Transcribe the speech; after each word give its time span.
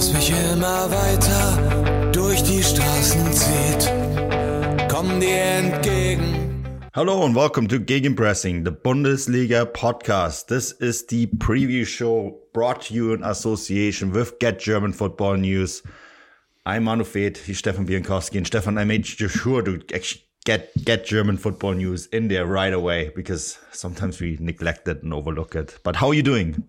das 0.00 0.14
mich 0.14 0.30
immer 0.30 0.90
weiter 0.90 2.10
durch 2.10 2.42
die 2.42 2.62
Straßen 2.62 3.32
zieht. 3.34 3.92
Komm 4.88 5.20
dir 5.20 5.42
entgegen. 5.58 6.64
Hello 6.94 7.22
and 7.22 7.36
welcome 7.36 7.68
to 7.68 7.78
Gegenpressing, 7.78 8.64
the 8.64 8.70
Bundesliga 8.70 9.66
podcast. 9.66 10.46
This 10.46 10.72
is 10.72 11.06
the 11.08 11.26
preview 11.26 11.84
show 11.84 12.40
brought 12.54 12.80
to 12.86 12.94
you 12.94 13.12
in 13.12 13.22
association 13.22 14.14
with 14.14 14.38
Get 14.38 14.58
German 14.58 14.94
Football 14.94 15.36
News. 15.36 15.82
I'm 16.64 16.84
Manu 16.84 17.04
Feth, 17.04 17.44
he's 17.44 17.58
Stefan 17.58 17.86
Bienkowski, 17.86 18.38
and 18.38 18.46
Stefan, 18.46 18.78
I 18.78 18.84
made 18.84 19.04
sure 19.06 19.60
to 19.60 19.80
get 20.46 20.70
get 20.82 21.04
German 21.04 21.36
football 21.36 21.74
news 21.74 22.06
in 22.06 22.28
there 22.28 22.46
right 22.46 22.72
away 22.72 23.12
because 23.14 23.58
sometimes 23.70 24.18
we 24.18 24.38
neglect 24.40 24.88
it 24.88 25.02
and 25.02 25.12
overlook 25.12 25.54
it. 25.54 25.78
But 25.84 25.96
how 25.96 26.08
are 26.08 26.14
you 26.14 26.22
doing? 26.22 26.64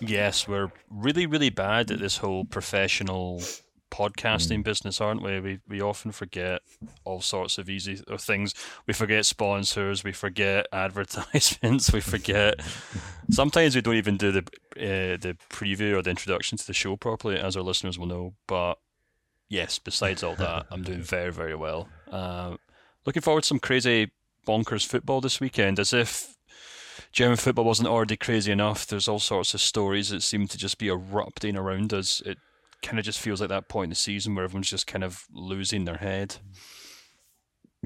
Yes, 0.00 0.48
we're 0.48 0.72
really, 0.88 1.26
really 1.26 1.50
bad 1.50 1.90
at 1.90 1.98
this 1.98 2.18
whole 2.18 2.44
professional 2.44 3.42
podcasting 3.90 4.60
mm. 4.60 4.64
business, 4.64 5.00
aren't 5.00 5.22
we? 5.22 5.40
We 5.40 5.58
we 5.68 5.80
often 5.80 6.12
forget 6.12 6.62
all 7.04 7.20
sorts 7.20 7.58
of 7.58 7.68
easy 7.68 7.96
things. 8.18 8.54
We 8.86 8.94
forget 8.94 9.26
sponsors, 9.26 10.02
we 10.04 10.12
forget 10.12 10.66
advertisements, 10.72 11.92
we 11.92 12.00
forget. 12.00 12.60
Sometimes 13.30 13.74
we 13.74 13.82
don't 13.82 13.96
even 13.96 14.16
do 14.16 14.32
the 14.32 14.40
uh, 14.76 15.16
the 15.16 15.36
preview 15.50 15.94
or 15.96 16.02
the 16.02 16.10
introduction 16.10 16.56
to 16.58 16.66
the 16.66 16.74
show 16.74 16.96
properly, 16.96 17.38
as 17.38 17.56
our 17.56 17.62
listeners 17.62 17.98
will 17.98 18.06
know. 18.06 18.34
But 18.46 18.78
yes, 19.48 19.78
besides 19.78 20.22
all 20.22 20.36
that, 20.36 20.66
I'm 20.70 20.82
doing 20.82 21.02
very 21.16 21.32
very 21.32 21.54
well. 21.54 21.88
Uh, 22.10 22.56
looking 23.04 23.22
forward 23.22 23.42
to 23.42 23.48
some 23.48 23.60
crazy 23.60 24.10
bonkers 24.46 24.86
football 24.86 25.20
this 25.20 25.40
weekend, 25.40 25.78
as 25.78 25.92
if. 25.92 26.36
German 27.12 27.36
football 27.36 27.64
wasn't 27.64 27.88
already 27.88 28.16
crazy 28.16 28.52
enough. 28.52 28.86
There's 28.86 29.08
all 29.08 29.18
sorts 29.18 29.54
of 29.54 29.60
stories 29.60 30.10
that 30.10 30.22
seem 30.22 30.46
to 30.46 30.58
just 30.58 30.78
be 30.78 30.88
erupting 30.88 31.56
around 31.56 31.92
us. 31.92 32.22
It 32.24 32.38
kind 32.82 32.98
of 32.98 33.04
just 33.04 33.18
feels 33.18 33.40
like 33.40 33.50
that 33.50 33.68
point 33.68 33.84
in 33.84 33.90
the 33.90 33.96
season 33.96 34.34
where 34.34 34.44
everyone's 34.44 34.70
just 34.70 34.86
kind 34.86 35.04
of 35.04 35.24
losing 35.32 35.84
their 35.84 35.96
head. 35.96 36.36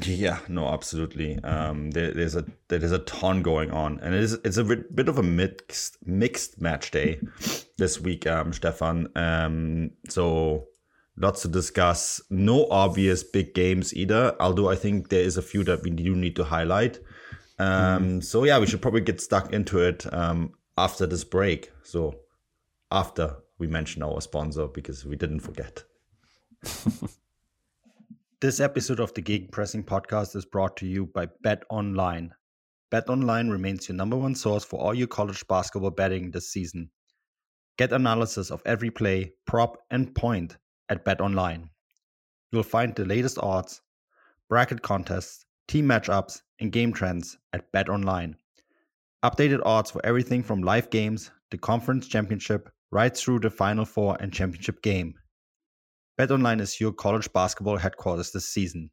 Yeah, 0.02 0.40
no, 0.48 0.68
absolutely. 0.68 1.38
Um, 1.44 1.92
there, 1.92 2.12
there's 2.12 2.34
a 2.34 2.44
there's 2.68 2.90
a 2.90 2.98
ton 3.00 3.42
going 3.42 3.70
on, 3.70 4.00
and 4.00 4.12
it 4.12 4.20
is 4.22 4.32
it's 4.44 4.56
a 4.56 4.64
bit 4.64 5.08
of 5.08 5.18
a 5.18 5.22
mixed 5.22 5.98
mixed 6.04 6.60
match 6.60 6.90
day 6.90 7.20
this 7.78 8.00
week, 8.00 8.26
um, 8.26 8.52
Stefan. 8.52 9.08
Um, 9.14 9.92
so 10.08 10.66
lots 11.16 11.42
to 11.42 11.48
discuss. 11.48 12.20
No 12.28 12.66
obvious 12.70 13.22
big 13.22 13.54
games 13.54 13.94
either. 13.94 14.34
Although 14.40 14.68
I 14.68 14.74
think 14.74 15.10
there 15.10 15.22
is 15.22 15.36
a 15.36 15.42
few 15.42 15.62
that 15.64 15.82
we 15.82 15.90
do 15.90 16.16
need 16.16 16.34
to 16.36 16.44
highlight. 16.44 16.98
Um, 17.58 18.04
mm. 18.04 18.24
So 18.24 18.44
yeah, 18.44 18.58
we 18.58 18.66
should 18.66 18.82
probably 18.82 19.00
get 19.00 19.20
stuck 19.20 19.52
into 19.52 19.78
it 19.78 20.12
um, 20.12 20.52
after 20.76 21.06
this 21.06 21.24
break. 21.24 21.70
So 21.82 22.16
after 22.90 23.36
we 23.58 23.66
mention 23.66 24.02
our 24.02 24.20
sponsor 24.20 24.66
because 24.66 25.04
we 25.04 25.16
didn't 25.16 25.40
forget. 25.40 25.84
this 28.40 28.60
episode 28.60 29.00
of 29.00 29.14
the 29.14 29.20
Gig 29.20 29.50
Gegenpressing 29.50 29.84
podcast 29.84 30.34
is 30.36 30.44
brought 30.44 30.76
to 30.78 30.86
you 30.86 31.06
by 31.06 31.28
Bet 31.42 31.62
Online. 31.70 32.34
Bet 32.90 33.08
Online 33.08 33.48
remains 33.48 33.88
your 33.88 33.96
number 33.96 34.16
one 34.16 34.34
source 34.34 34.64
for 34.64 34.80
all 34.80 34.94
your 34.94 35.06
college 35.06 35.46
basketball 35.48 35.90
betting 35.90 36.30
this 36.30 36.50
season. 36.50 36.90
Get 37.76 37.92
analysis 37.92 38.50
of 38.50 38.62
every 38.64 38.90
play, 38.90 39.32
prop, 39.46 39.78
and 39.90 40.14
point 40.14 40.56
at 40.88 41.04
Bet 41.04 41.20
Online. 41.20 41.70
You'll 42.52 42.62
find 42.62 42.94
the 42.94 43.04
latest 43.04 43.38
odds, 43.38 43.80
bracket 44.48 44.82
contests, 44.82 45.44
team 45.66 45.86
matchups, 45.86 46.42
and 46.60 46.72
game 46.72 46.92
trends 46.92 47.36
at 47.52 47.70
Bet 47.72 47.88
Online. 47.88 48.36
Updated 49.24 49.60
odds 49.64 49.90
for 49.90 50.04
everything 50.04 50.42
from 50.42 50.62
live 50.62 50.90
games, 50.90 51.30
the 51.50 51.58
conference 51.58 52.06
championship, 52.06 52.68
right 52.90 53.16
through 53.16 53.40
the 53.40 53.50
Final 53.50 53.84
Four 53.84 54.16
and 54.20 54.32
championship 54.32 54.82
game. 54.82 55.14
BetOnline 56.18 56.60
is 56.60 56.80
your 56.80 56.92
college 56.92 57.32
basketball 57.32 57.76
headquarters 57.76 58.30
this 58.30 58.48
season. 58.48 58.90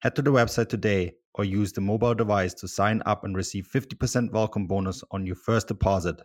Head 0.00 0.14
to 0.16 0.22
the 0.22 0.30
website 0.30 0.68
today 0.68 1.14
or 1.34 1.44
use 1.44 1.72
the 1.72 1.80
mobile 1.80 2.14
device 2.14 2.52
to 2.54 2.68
sign 2.68 3.02
up 3.06 3.24
and 3.24 3.34
receive 3.34 3.66
50% 3.72 4.30
welcome 4.32 4.66
bonus 4.66 5.02
on 5.10 5.24
your 5.24 5.36
first 5.36 5.68
deposit. 5.68 6.20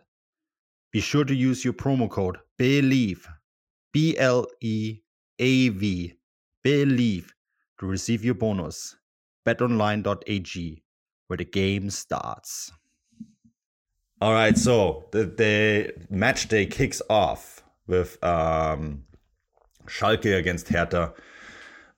Be 0.92 1.00
sure 1.00 1.24
to 1.24 1.34
use 1.34 1.64
your 1.64 1.72
promo 1.72 2.10
code 2.10 2.38
BLEAV, 2.58 3.26
B 3.92 4.16
L 4.18 4.46
E 4.60 5.00
A 5.38 5.70
V, 5.70 6.14
BLEAV 6.64 7.30
to 7.80 7.86
receive 7.86 8.24
your 8.24 8.34
bonus. 8.34 8.94
betonline.ag, 9.46 10.82
where 11.26 11.36
the 11.36 11.44
game 11.44 11.90
starts. 11.90 12.72
All 14.20 14.32
right, 14.32 14.56
so 14.56 15.06
the, 15.12 15.24
the 15.24 15.92
match 16.08 16.48
day 16.48 16.66
kicks 16.66 17.02
off 17.10 17.62
with 17.86 18.22
um, 18.24 19.04
Schalke 19.86 20.38
against 20.38 20.68
Hertha. 20.68 21.12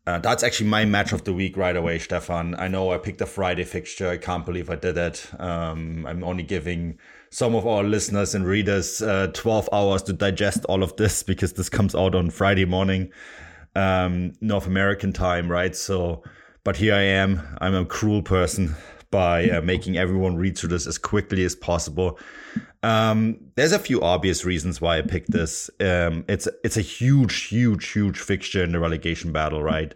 Uh, 0.07 0.19
that's 0.19 0.45
actually 0.45 0.69
my 0.69 0.85
match 0.85 1.13
of 1.13 1.25
the 1.25 1.33
week 1.33 1.57
right 1.57 1.77
away, 1.77 1.99
Stefan. 1.99 2.55
I 2.59 2.69
know 2.69 2.93
I 2.93 2.99
picked 2.99 3.21
a 3.21 3.27
Friday 3.27 3.65
fixture. 3.65 4.09
I 4.09 4.17
can't 4.17 4.47
believe 4.47 4.71
I 4.71 4.77
did 4.77 4.97
it. 4.97 5.29
Um, 5.41 6.07
I'm 6.07 6.23
only 6.23 6.45
giving 6.45 6.99
some 7.31 7.57
of 7.57 7.67
our 7.67 7.83
listeners 7.83 8.35
and 8.35 8.47
readers 8.47 9.03
uh, 9.03 9.29
12 9.35 9.69
hours 9.73 10.03
to 10.05 10.13
digest 10.13 10.65
all 10.67 10.85
of 10.85 10.95
this 10.97 11.25
because 11.25 11.55
this 11.55 11.69
comes 11.69 11.95
out 11.95 12.15
on 12.15 12.31
Friday 12.31 12.65
morning, 12.65 13.11
um, 13.75 14.33
North 14.41 14.69
American 14.69 15.13
time, 15.13 15.51
right? 15.51 15.75
So, 15.75 16.23
but 16.67 16.77
here 16.77 16.97
I 16.97 17.03
am. 17.03 17.41
I'm 17.61 17.77
a 17.77 17.85
cruel 17.85 18.23
person 18.23 18.75
by 19.13 19.49
uh, 19.49 19.61
making 19.61 19.97
everyone 19.97 20.35
read 20.35 20.59
through 20.59 20.71
this 20.71 20.89
as 20.89 20.99
quickly 20.99 21.45
as 21.45 21.55
possible. 21.55 22.19
Um, 22.83 23.39
there's 23.55 23.71
a 23.71 23.79
few 23.79 24.03
obvious 24.03 24.45
reasons 24.45 24.81
why 24.81 24.99
I 24.99 25.03
picked 25.03 25.31
this. 25.31 25.71
Um, 25.79 26.25
it's 26.29 26.49
it's 26.65 26.77
a 26.77 26.81
huge, 26.81 27.45
huge, 27.45 27.93
huge 27.93 28.19
fixture 28.19 28.65
in 28.65 28.73
the 28.73 28.81
relegation 28.81 29.31
battle, 29.31 29.63
right? 29.63 29.95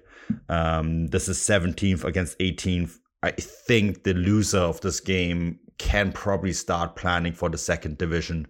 Um, 0.49 1.09
this 1.09 1.29
is 1.29 1.39
17th 1.39 2.05
against 2.05 2.39
18th. 2.39 3.01
I 3.25 3.33
think 3.33 4.05
the 4.05 4.15
loser 4.15 4.61
of 4.61 4.81
this 4.81 5.01
game 5.01 5.59
can 5.79 6.13
probably 6.13 6.53
start 6.53 6.95
planning 6.95 7.33
for 7.33 7.49
the 7.49 7.59
second 7.59 7.99
division. 7.99 8.47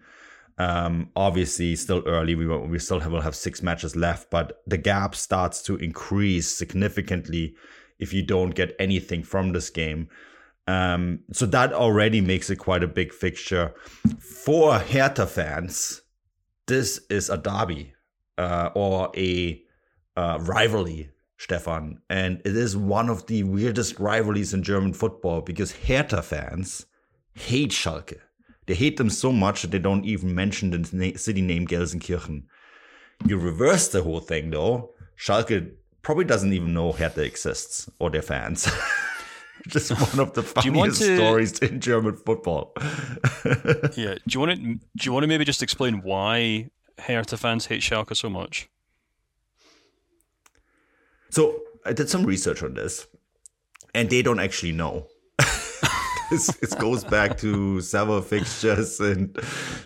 Um, 0.58 1.08
obviously, 1.16 1.74
still 1.74 2.02
early. 2.04 2.34
We 2.34 2.46
we 2.46 2.78
still 2.80 3.00
have, 3.00 3.12
will 3.12 3.22
have 3.22 3.34
six 3.34 3.62
matches 3.62 3.96
left, 3.96 4.30
but 4.30 4.60
the 4.66 4.76
gap 4.76 5.14
starts 5.14 5.62
to 5.62 5.76
increase 5.76 6.50
significantly 6.54 7.54
if 8.00 8.12
you 8.12 8.22
don't 8.22 8.50
get 8.50 8.74
anything 8.78 9.22
from 9.22 9.52
this 9.52 9.70
game. 9.70 10.08
Um, 10.66 11.20
so 11.32 11.46
that 11.46 11.72
already 11.72 12.20
makes 12.20 12.50
it 12.50 12.56
quite 12.56 12.82
a 12.82 12.88
big 12.88 13.12
fixture. 13.12 13.74
For 14.20 14.78
Hertha 14.78 15.26
fans, 15.26 16.02
this 16.66 17.00
is 17.10 17.28
a 17.28 17.36
derby 17.36 17.94
uh, 18.38 18.70
or 18.74 19.10
a 19.16 19.62
uh, 20.16 20.38
rivalry, 20.42 21.10
Stefan. 21.38 22.00
And 22.08 22.40
it 22.44 22.56
is 22.56 22.76
one 22.76 23.08
of 23.08 23.26
the 23.26 23.42
weirdest 23.42 23.98
rivalries 23.98 24.54
in 24.54 24.62
German 24.62 24.92
football 24.92 25.40
because 25.40 25.72
Hertha 25.72 26.22
fans 26.22 26.86
hate 27.34 27.70
Schalke. 27.70 28.18
They 28.66 28.74
hate 28.74 28.98
them 28.98 29.10
so 29.10 29.32
much 29.32 29.62
that 29.62 29.72
they 29.72 29.78
don't 29.78 30.04
even 30.04 30.34
mention 30.34 30.70
the 30.70 31.16
city 31.16 31.42
name 31.42 31.66
Gelsenkirchen. 31.66 32.44
You 33.26 33.38
reverse 33.38 33.88
the 33.88 34.02
whole 34.02 34.20
thing 34.20 34.50
though. 34.50 34.94
Schalke 35.18 35.72
probably 36.02 36.24
doesn't 36.24 36.52
even 36.52 36.74
know 36.74 36.92
Hertha 36.92 37.22
exists 37.22 37.88
or 37.98 38.10
their 38.10 38.22
fans. 38.22 38.68
Just 39.68 39.90
one 40.14 40.20
of 40.20 40.34
the 40.34 40.42
funniest 40.42 41.02
to, 41.02 41.16
stories 41.16 41.58
in 41.58 41.80
German 41.80 42.16
football. 42.16 42.72
yeah. 43.96 44.14
Do 44.14 44.20
you 44.28 44.40
want 44.40 44.56
to? 44.56 44.56
Do 44.56 44.80
you 45.02 45.12
want 45.12 45.24
to 45.24 45.26
maybe 45.26 45.44
just 45.44 45.62
explain 45.62 46.02
why 46.02 46.70
Hertha 46.98 47.36
fans 47.36 47.66
hate 47.66 47.82
Schalke 47.82 48.16
so 48.16 48.30
much? 48.30 48.68
So 51.30 51.60
I 51.84 51.92
did 51.92 52.08
some 52.08 52.24
research 52.24 52.62
on 52.62 52.74
this, 52.74 53.06
and 53.94 54.08
they 54.08 54.22
don't 54.22 54.40
actually 54.40 54.72
know. 54.72 55.06
It 56.30 56.78
goes 56.78 57.04
back 57.04 57.38
to 57.38 57.80
several 57.80 58.20
fixtures 58.20 59.00
and 59.00 59.36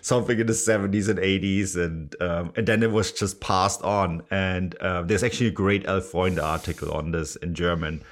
something 0.01 0.39
in 0.39 0.47
the 0.47 0.53
70s 0.53 1.09
and 1.09 1.19
80s 1.19 1.75
and 1.75 2.15
um, 2.21 2.53
and 2.55 2.67
then 2.67 2.83
it 2.83 2.91
was 2.91 3.11
just 3.11 3.41
passed 3.41 3.81
on 3.81 4.23
and 4.31 4.75
uh, 4.75 5.01
there's 5.01 5.23
actually 5.23 5.47
a 5.47 5.51
great 5.51 5.87
Elf 5.87 6.13
article 6.15 6.91
on 6.91 7.11
this 7.11 7.35
in 7.37 7.53
German 7.53 8.03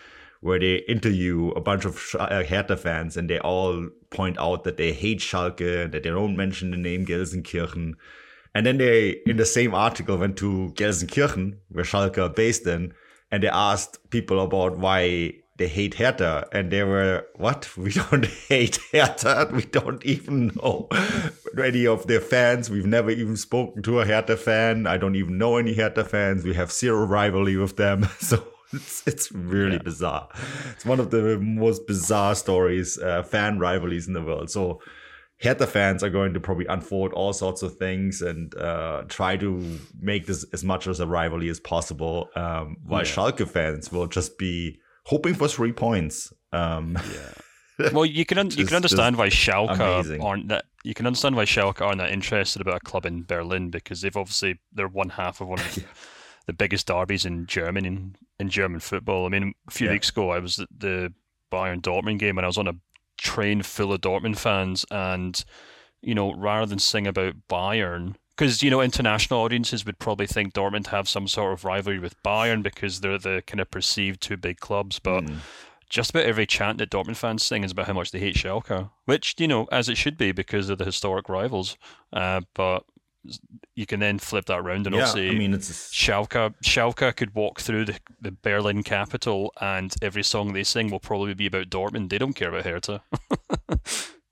where 0.41 0.59
they 0.59 0.75
interview 0.89 1.50
a 1.51 1.62
bunch 1.62 1.85
of 1.85 2.15
uh, 2.19 2.44
Hertha 2.44 2.75
fans 2.75 3.15
and 3.15 3.30
they 3.30 3.39
all 3.39 3.88
point 4.13 4.38
out 4.39 4.63
that 4.63 4.77
they 4.77 4.94
hate 4.94 5.19
Schalke, 5.19 5.83
and 5.83 5.91
that 5.91 6.03
they 6.03 6.09
don't 6.09 6.38
mention 6.38 6.71
the 6.71 6.77
name 6.77 7.06
Gelsenkirchen. 7.06 7.94
And 8.56 8.65
then 8.65 8.77
they, 8.77 9.21
in 9.25 9.38
the 9.38 9.45
same 9.45 9.74
article, 9.74 10.18
went 10.18 10.38
to 10.38 10.71
Gelsenkirchen, 10.75 11.57
where 11.69 11.83
Schalke 11.83 12.19
are 12.19 12.29
based 12.29 12.65
in, 12.68 12.94
and 13.31 13.44
they 13.44 13.50
asked 13.50 14.09
people 14.12 14.39
about 14.39 14.77
why 14.77 15.33
they 15.57 15.67
hate 15.67 15.95
Hertha. 15.95 16.47
And 16.51 16.71
they 16.71 16.83
were, 16.83 17.25
what? 17.35 17.69
We 17.77 17.91
don't 17.91 18.25
hate 18.25 18.79
Hertha. 18.91 19.50
We 19.53 19.63
don't 19.63 20.03
even 20.05 20.51
know 20.55 20.88
any 21.61 21.85
of 21.85 22.07
their 22.07 22.21
fans. 22.21 22.69
We've 22.69 22.85
never 22.85 23.11
even 23.11 23.38
spoken 23.38 23.83
to 23.83 24.00
a 24.00 24.05
Hertha 24.05 24.38
fan. 24.38 24.88
I 24.88 24.97
don't 24.97 25.15
even 25.15 25.38
know 25.38 25.57
any 25.57 25.75
Hertha 25.75 26.05
fans. 26.05 26.44
We 26.44 26.53
have 26.55 26.71
zero 26.71 27.05
rivalry 27.05 27.57
with 27.57 27.77
them. 27.77 28.07
So 28.23 28.41
it's, 28.71 29.05
it's 29.05 29.31
really 29.31 29.73
yeah. 29.73 29.83
bizarre. 29.83 30.29
It's 30.71 30.85
one 30.85 31.00
of 31.00 31.11
the 31.11 31.38
most 31.39 31.85
bizarre 31.85 32.33
stories, 32.33 32.97
uh, 32.97 33.21
fan 33.21 33.59
rivalries 33.59 34.07
in 34.07 34.13
the 34.13 34.21
world. 34.21 34.50
So 34.50 34.81
Hertha 35.41 35.67
fans 35.67 36.03
are 36.03 36.09
going 36.09 36.33
to 36.33 36.39
probably 36.39 36.65
unfold 36.67 37.13
all 37.13 37.33
sorts 37.33 37.61
of 37.61 37.75
things 37.75 38.21
and 38.21 38.55
uh, 38.55 39.03
try 39.09 39.35
to 39.38 39.79
make 40.00 40.25
this 40.25 40.45
as 40.53 40.63
much 40.63 40.88
as 40.88 41.00
a 41.00 41.05
rivalry 41.05 41.50
as 41.50 41.59
possible. 41.59 42.29
Um, 42.35 42.77
while 42.85 43.03
yeah. 43.03 43.11
Schalke 43.11 43.47
fans 43.47 43.91
will 43.91 44.07
just 44.07 44.38
be 44.38 44.79
hoping 45.05 45.33
for 45.33 45.47
three 45.47 45.71
points. 45.71 46.31
Um, 46.51 46.97
yeah. 47.11 47.89
Well, 47.91 48.05
you 48.05 48.25
can 48.25 48.38
un- 48.38 48.50
just, 48.50 48.59
you 48.59 48.65
can 48.65 48.75
understand 48.75 49.17
why 49.17 49.29
Schalke 49.29 49.75
amazing. 49.75 50.21
aren't 50.21 50.47
that 50.50 50.65
you 50.83 50.94
can 50.94 51.07
understand 51.07 51.35
why 51.35 51.45
Schalke 51.45 51.81
aren't 51.81 51.97
that 51.97 52.11
interested 52.11 52.61
about 52.61 52.77
a 52.77 52.79
club 52.79 53.05
in 53.05 53.23
Berlin 53.23 53.69
because 53.71 54.01
they've 54.01 54.15
obviously 54.15 54.59
they're 54.71 54.88
one 54.88 55.09
half 55.09 55.41
of 55.41 55.47
one 55.47 55.59
of 55.59 55.77
yeah 55.77 55.83
the 56.45 56.53
biggest 56.53 56.88
derbies 56.88 57.25
in 57.25 57.45
Germany 57.45 57.88
in, 57.88 58.15
in 58.39 58.50
German 58.50 58.79
football. 58.79 59.25
I 59.25 59.29
mean, 59.29 59.53
a 59.67 59.71
few 59.71 59.88
yeah. 59.88 59.94
weeks 59.94 60.09
ago 60.09 60.31
I 60.31 60.39
was 60.39 60.59
at 60.59 60.67
the 60.75 61.13
Bayern 61.51 61.81
Dortmund 61.81 62.19
game 62.19 62.38
and 62.38 62.45
I 62.45 62.47
was 62.47 62.57
on 62.57 62.67
a 62.67 62.75
train 63.17 63.61
full 63.61 63.94
of 63.94 64.01
Dortmund 64.01 64.38
fans, 64.38 64.85
and 64.91 65.44
you 66.01 66.15
know, 66.15 66.33
rather 66.33 66.65
than 66.65 66.79
sing 66.79 67.07
about 67.07 67.35
Bayern, 67.50 68.15
because 68.35 68.63
you 68.63 68.69
know 68.69 68.81
international 68.81 69.41
audiences 69.41 69.85
would 69.85 70.00
probably 70.00 70.27
think 70.27 70.53
Dortmund 70.53 70.88
have 70.88 71.07
some 71.07 71.27
sort 71.27 71.53
of 71.53 71.65
rivalry 71.65 72.00
with 72.00 72.21
Bayern 72.24 72.63
because 72.63 73.01
they're 73.01 73.18
the 73.18 73.44
kind 73.45 73.59
of 73.59 73.69
perceived 73.71 74.21
two 74.21 74.38
big 74.38 74.59
clubs, 74.59 75.00
but. 75.00 75.25
Mm. 75.25 75.38
Just 75.89 76.09
about 76.09 76.25
every 76.25 76.47
chant 76.47 76.80
that 76.80 76.89
Dortmund 76.89 77.18
fans 77.18 77.44
sing 77.44 77.63
is 77.63 77.69
about 77.71 77.85
how 77.85 77.94
much 77.94 78.09
they 78.09 78.18
hate 78.18 78.33
Schalke, 78.33 78.89
which 79.06 79.35
you 79.38 79.47
know, 79.47 79.68
as 79.71 79.89
it 79.89 79.95
should 79.95 80.18
be 80.18 80.31
because 80.31 80.68
of 80.69 80.80
the 80.80 80.85
historic 80.85 81.30
rivals. 81.30 81.77
Uh, 82.12 82.41
but 82.56 82.83
you 83.75 83.85
can 83.85 84.00
then 84.00 84.19
flip 84.19 84.45
that 84.45 84.59
around 84.59 84.86
and 84.86 84.95
yeah, 84.95 85.06
say, 85.06 85.29
I 85.29 85.33
mean, 85.33 85.53
it's 85.53 85.91
Schalke. 85.91 86.53
Schalke 86.63 87.15
could 87.15 87.33
walk 87.33 87.59
through 87.59 87.86
the, 87.86 88.00
the 88.21 88.31
Berlin 88.31 88.83
capital, 88.83 89.53
and 89.62 89.94
every 90.01 90.24
song 90.24 90.53
they 90.53 90.63
sing 90.63 90.91
will 90.91 91.00
probably 91.00 91.33
be 91.33 91.45
about 91.45 91.69
Dortmund. 91.69 92.09
They 92.09 92.18
don't 92.18 92.33
care 92.33 92.50
about 92.50 92.65
Hertha. 92.65 93.03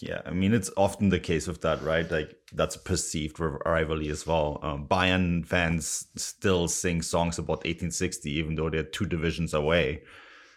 yeah, 0.00 0.22
I 0.24 0.30
mean, 0.30 0.54
it's 0.54 0.70
often 0.76 1.08
the 1.08 1.20
case 1.20 1.46
with 1.46 1.60
that, 1.62 1.82
right? 1.82 2.10
Like 2.10 2.36
that's 2.52 2.76
perceived 2.76 3.38
rivalry 3.38 4.08
as 4.08 4.26
well. 4.26 4.58
Um, 4.62 4.86
Bayern 4.86 5.46
fans 5.46 6.08
still 6.16 6.68
sing 6.68 7.02
songs 7.02 7.38
about 7.38 7.64
1860, 7.64 8.30
even 8.30 8.54
though 8.54 8.70
they're 8.70 8.82
two 8.82 9.06
divisions 9.06 9.54
away. 9.54 10.02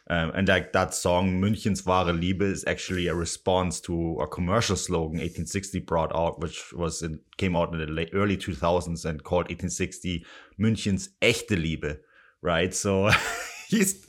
Um, 0.09 0.31
and 0.35 0.47
like 0.49 0.73
that 0.73 0.93
song 0.93 1.41
Münchens 1.41 1.83
wahre 1.83 2.19
Liebe 2.19 2.41
is 2.41 2.65
actually 2.67 3.07
a 3.07 3.15
response 3.15 3.79
to 3.81 4.17
a 4.19 4.27
commercial 4.27 4.75
slogan 4.75 5.19
1860 5.19 5.79
brought 5.81 6.13
out, 6.13 6.41
which 6.41 6.73
was 6.73 7.01
in, 7.01 7.21
came 7.37 7.55
out 7.55 7.71
in 7.71 7.79
the 7.79 7.85
late, 7.85 8.09
early 8.13 8.35
2000s 8.35 9.05
and 9.05 9.23
called 9.23 9.45
1860 9.45 10.25
Münchens 10.59 11.07
echte 11.21 11.51
Liebe, 11.51 11.99
right? 12.41 12.73
So 12.73 13.11
he's, 13.69 14.05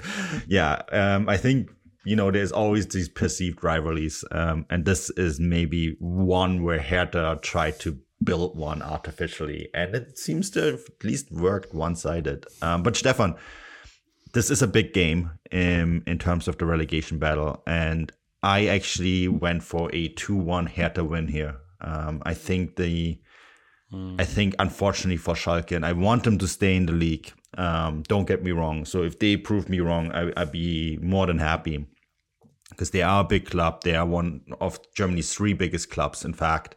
yeah, 0.48 0.82
um, 0.90 1.28
I 1.28 1.36
think 1.36 1.70
you 2.04 2.16
know 2.16 2.30
there's 2.30 2.52
always 2.52 2.86
these 2.88 3.08
perceived 3.08 3.62
rivalries, 3.64 4.24
um, 4.30 4.66
and 4.70 4.84
this 4.84 5.10
is 5.10 5.40
maybe 5.40 5.96
one 5.98 6.62
where 6.62 6.80
Hertha 6.80 7.38
tried 7.42 7.78
to 7.80 7.98
build 8.22 8.56
one 8.56 8.82
artificially, 8.82 9.68
and 9.74 9.94
it 9.94 10.18
seems 10.18 10.50
to 10.50 10.62
have 10.62 10.80
at 10.88 11.04
least 11.04 11.30
worked 11.30 11.74
one 11.74 11.96
sided. 11.96 12.46
Um, 12.62 12.82
but 12.82 12.96
Stefan 12.96 13.36
this 14.34 14.50
is 14.50 14.60
a 14.62 14.66
big 14.66 14.92
game 14.92 15.30
in 15.50 16.02
in 16.06 16.18
terms 16.18 16.48
of 16.48 16.58
the 16.58 16.66
relegation 16.66 17.18
battle, 17.18 17.62
and 17.66 18.12
I 18.42 18.66
actually 18.66 19.28
went 19.28 19.62
for 19.62 19.90
a 19.94 20.08
two-one 20.08 20.66
Hertha 20.66 21.02
win 21.02 21.28
here. 21.28 21.56
Um, 21.80 22.22
I 22.26 22.34
think 22.34 22.76
the, 22.76 23.18
mm. 23.92 24.20
I 24.20 24.24
think 24.24 24.54
unfortunately 24.58 25.16
for 25.16 25.34
Schalke, 25.34 25.74
and 25.74 25.86
I 25.86 25.92
want 25.92 26.24
them 26.24 26.36
to 26.38 26.48
stay 26.48 26.76
in 26.76 26.86
the 26.86 26.92
league. 26.92 27.32
Um, 27.56 28.02
don't 28.02 28.26
get 28.26 28.42
me 28.42 28.50
wrong. 28.50 28.84
So 28.84 29.02
if 29.04 29.18
they 29.18 29.36
prove 29.36 29.68
me 29.68 29.80
wrong, 29.80 30.12
I, 30.12 30.32
I'd 30.36 30.52
be 30.52 30.98
more 31.00 31.26
than 31.26 31.38
happy 31.38 31.86
because 32.70 32.90
they 32.90 33.02
are 33.02 33.22
a 33.22 33.26
big 33.26 33.46
club. 33.46 33.82
They 33.82 33.94
are 33.94 34.06
one 34.06 34.42
of 34.60 34.78
Germany's 34.94 35.32
three 35.32 35.52
biggest 35.52 35.90
clubs, 35.90 36.24
in 36.24 36.34
fact. 36.34 36.76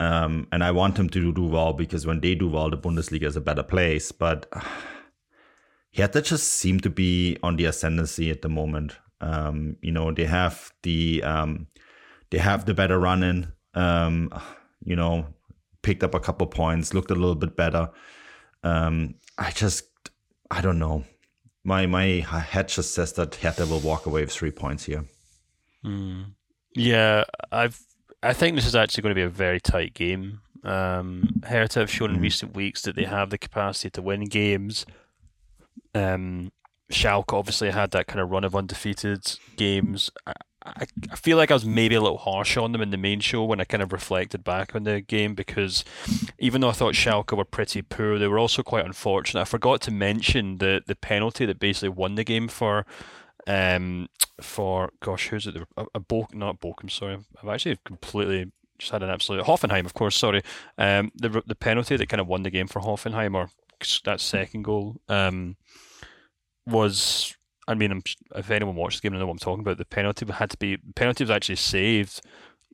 Um, 0.00 0.46
and 0.52 0.62
I 0.62 0.70
want 0.70 0.96
them 0.96 1.08
to 1.10 1.32
do 1.32 1.44
well 1.44 1.72
because 1.72 2.06
when 2.06 2.20
they 2.20 2.34
do 2.34 2.48
well, 2.48 2.70
the 2.70 2.76
Bundesliga 2.76 3.24
is 3.24 3.36
a 3.36 3.40
better 3.40 3.62
place. 3.62 4.12
But 4.12 4.52
Hertha 5.94 6.22
just 6.22 6.48
seem 6.52 6.80
to 6.80 6.90
be 6.90 7.36
on 7.42 7.56
the 7.56 7.64
ascendancy 7.64 8.30
at 8.30 8.42
the 8.42 8.48
moment. 8.48 8.96
Um, 9.20 9.76
you 9.82 9.90
know, 9.90 10.12
they 10.12 10.26
have 10.26 10.72
the 10.82 11.22
um, 11.24 11.66
they 12.30 12.38
have 12.38 12.66
the 12.66 12.74
better 12.74 12.98
running. 12.98 13.48
Um, 13.74 14.32
you 14.84 14.96
know, 14.96 15.26
picked 15.82 16.04
up 16.04 16.14
a 16.14 16.20
couple 16.20 16.46
points, 16.46 16.94
looked 16.94 17.10
a 17.10 17.14
little 17.14 17.34
bit 17.34 17.56
better. 17.56 17.90
Um, 18.62 19.14
I 19.36 19.50
just, 19.50 19.84
I 20.50 20.60
don't 20.60 20.78
know. 20.78 21.04
My 21.68 21.86
my 21.86 22.04
head 22.04 22.68
just 22.68 22.94
says 22.94 23.12
that 23.14 23.34
Hertha 23.36 23.66
will 23.66 23.80
walk 23.80 24.06
away 24.06 24.22
with 24.22 24.32
three 24.32 24.50
points 24.50 24.84
here. 24.84 25.04
Mm. 25.84 26.32
Yeah, 26.74 27.24
I've. 27.52 27.80
I 28.22 28.32
think 28.32 28.56
this 28.56 28.66
is 28.66 28.74
actually 28.74 29.02
going 29.02 29.14
to 29.14 29.20
be 29.20 29.22
a 29.22 29.28
very 29.28 29.60
tight 29.60 29.94
game. 29.94 30.40
Um, 30.64 31.40
Hertha 31.44 31.80
have 31.80 31.90
shown 31.90 32.10
in 32.10 32.18
mm. 32.18 32.22
recent 32.22 32.56
weeks 32.56 32.82
that 32.82 32.96
they 32.96 33.04
have 33.04 33.30
the 33.30 33.38
capacity 33.38 33.90
to 33.90 34.02
win 34.02 34.24
games 34.24 34.84
um, 35.94 36.52
Schalke 36.90 37.36
obviously 37.36 37.70
had 37.70 37.90
that 37.92 38.06
kind 38.06 38.20
of 38.20 38.30
run 38.30 38.44
of 38.44 38.54
undefeated 38.54 39.38
games. 39.56 40.10
I, 40.76 40.86
I, 41.10 41.16
feel 41.16 41.36
like 41.36 41.50
I 41.50 41.54
was 41.54 41.64
maybe 41.64 41.94
a 41.94 42.00
little 42.00 42.18
harsh 42.18 42.56
on 42.56 42.72
them 42.72 42.80
in 42.80 42.90
the 42.90 42.96
main 42.96 43.20
show 43.20 43.44
when 43.44 43.60
I 43.60 43.64
kind 43.64 43.82
of 43.82 43.92
reflected 43.92 44.44
back 44.44 44.74
on 44.74 44.84
the 44.84 45.00
game 45.00 45.34
because 45.34 45.84
even 46.38 46.60
though 46.60 46.68
I 46.68 46.72
thought 46.72 46.94
Schalke 46.94 47.36
were 47.36 47.44
pretty 47.44 47.82
poor, 47.82 48.18
they 48.18 48.28
were 48.28 48.38
also 48.38 48.62
quite 48.62 48.84
unfortunate. 48.84 49.40
I 49.40 49.44
forgot 49.44 49.80
to 49.82 49.90
mention 49.90 50.58
the 50.58 50.82
the 50.86 50.96
penalty 50.96 51.46
that 51.46 51.58
basically 51.58 51.90
won 51.90 52.14
the 52.14 52.24
game 52.24 52.48
for 52.48 52.86
um 53.46 54.08
for 54.40 54.90
gosh 55.00 55.28
who's 55.28 55.46
it? 55.46 55.56
A, 55.76 55.86
a 55.94 56.00
Bo, 56.00 56.26
not 56.32 56.60
Bochum 56.60 56.90
sorry. 56.90 57.18
I've 57.42 57.48
actually 57.48 57.78
completely 57.84 58.50
just 58.78 58.92
had 58.92 59.02
an 59.02 59.10
absolute 59.10 59.44
Hoffenheim 59.44 59.86
of 59.86 59.94
course 59.94 60.16
sorry. 60.16 60.42
Um 60.76 61.12
the 61.14 61.42
the 61.46 61.54
penalty 61.54 61.96
that 61.96 62.08
kind 62.08 62.20
of 62.20 62.28
won 62.28 62.42
the 62.42 62.50
game 62.50 62.68
for 62.68 62.80
Hoffenheim 62.80 63.34
or 63.34 63.50
that 64.04 64.20
second 64.20 64.62
goal 64.62 65.00
um 65.08 65.56
was 66.66 67.37
I 67.68 67.74
mean, 67.74 68.02
if 68.34 68.50
anyone 68.50 68.76
watched 68.76 69.02
the 69.02 69.08
game, 69.08 69.16
I 69.16 69.20
know 69.20 69.26
what 69.26 69.32
I'm 69.32 69.38
talking 69.38 69.60
about. 69.60 69.76
The 69.76 69.84
penalty 69.84 70.26
had 70.26 70.50
to 70.50 70.56
be 70.56 70.78
penalty 70.96 71.22
was 71.22 71.30
actually 71.30 71.56
saved, 71.56 72.22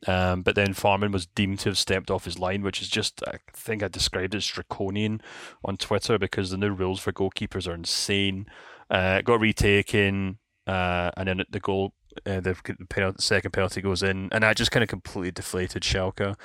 um, 0.07 0.43
but 0.43 0.55
then 0.55 0.73
Fährmann 0.73 1.13
was 1.13 1.27
deemed 1.27 1.59
to 1.61 1.71
have 1.71 1.79
stepped 1.79 2.13
off 2.13 2.27
his 2.27 2.39
line, 2.39 2.63
which 2.63 2.81
is 2.81 2.89
just 2.89 3.23
I 3.27 3.39
think 3.53 3.83
I 3.83 3.89
described 3.89 4.35
it 4.35 4.39
as 4.39 4.47
draconian 4.47 5.21
on 5.65 5.77
Twitter 5.77 6.17
because 6.17 6.51
the 6.51 6.57
new 6.57 6.71
rules 6.71 7.01
for 7.01 7.13
goalkeepers 7.13 7.67
are 7.67 7.75
insane. 7.75 8.47
Uh, 8.89 9.21
got 9.23 9.41
retaken, 9.41 10.39
uh, 10.69 11.11
and 11.17 11.27
then 11.27 11.43
the 11.51 11.61
goal, 11.61 11.93
uh, 12.25 12.39
the 12.39 12.55
penalty, 12.89 13.17
second 13.21 13.51
penalty 13.51 13.81
goes 13.81 14.03
in, 14.03 14.29
and 14.31 14.45
that 14.45 14.57
just 14.57 14.71
kind 14.71 14.85
of 14.85 14.89
completely 14.89 15.33
deflated 15.33 15.83
Schalke. 15.83 16.37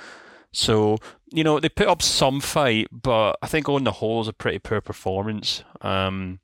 So 0.52 0.98
you 1.30 1.44
know 1.44 1.60
they 1.60 1.68
put 1.68 1.86
up 1.86 2.02
some 2.02 2.40
fight, 2.40 2.88
but 2.90 3.36
I 3.42 3.46
think 3.46 3.68
on 3.68 3.84
the 3.84 3.92
whole 3.92 4.16
it 4.16 4.18
was 4.18 4.28
a 4.28 4.32
pretty 4.32 4.58
poor 4.58 4.80
performance. 4.80 5.62
Um, 5.82 6.40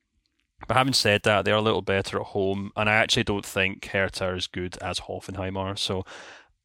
but 0.66 0.76
having 0.76 0.92
said 0.92 1.22
that, 1.24 1.44
they're 1.44 1.54
a 1.54 1.60
little 1.60 1.82
better 1.82 2.18
at 2.20 2.26
home, 2.28 2.72
and 2.76 2.88
I 2.88 2.94
actually 2.94 3.24
don't 3.24 3.46
think 3.46 3.86
Hertha 3.86 4.26
as 4.36 4.46
good 4.46 4.76
as 4.80 5.00
Hoffenheim 5.00 5.56
are. 5.56 5.76
So 5.76 6.04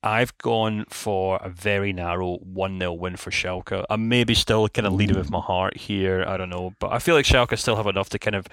I've 0.03 0.35
gone 0.39 0.85
for 0.89 1.39
a 1.43 1.49
very 1.49 1.93
narrow 1.93 2.37
1 2.37 2.79
0 2.79 2.93
win 2.93 3.15
for 3.17 3.29
Schalke. 3.29 3.85
I'm 3.89 4.07
maybe 4.07 4.33
still 4.33 4.67
kind 4.69 4.87
of 4.87 4.93
leading 4.93 5.17
with 5.17 5.29
my 5.29 5.41
heart 5.41 5.77
here. 5.77 6.23
I 6.27 6.37
don't 6.37 6.49
know. 6.49 6.73
But 6.79 6.91
I 6.91 6.99
feel 6.99 7.15
like 7.15 7.25
Schalke 7.25 7.57
still 7.57 7.75
have 7.75 7.87
enough 7.87 8.09
to 8.09 8.19
kind 8.19 8.35
of 8.35 8.47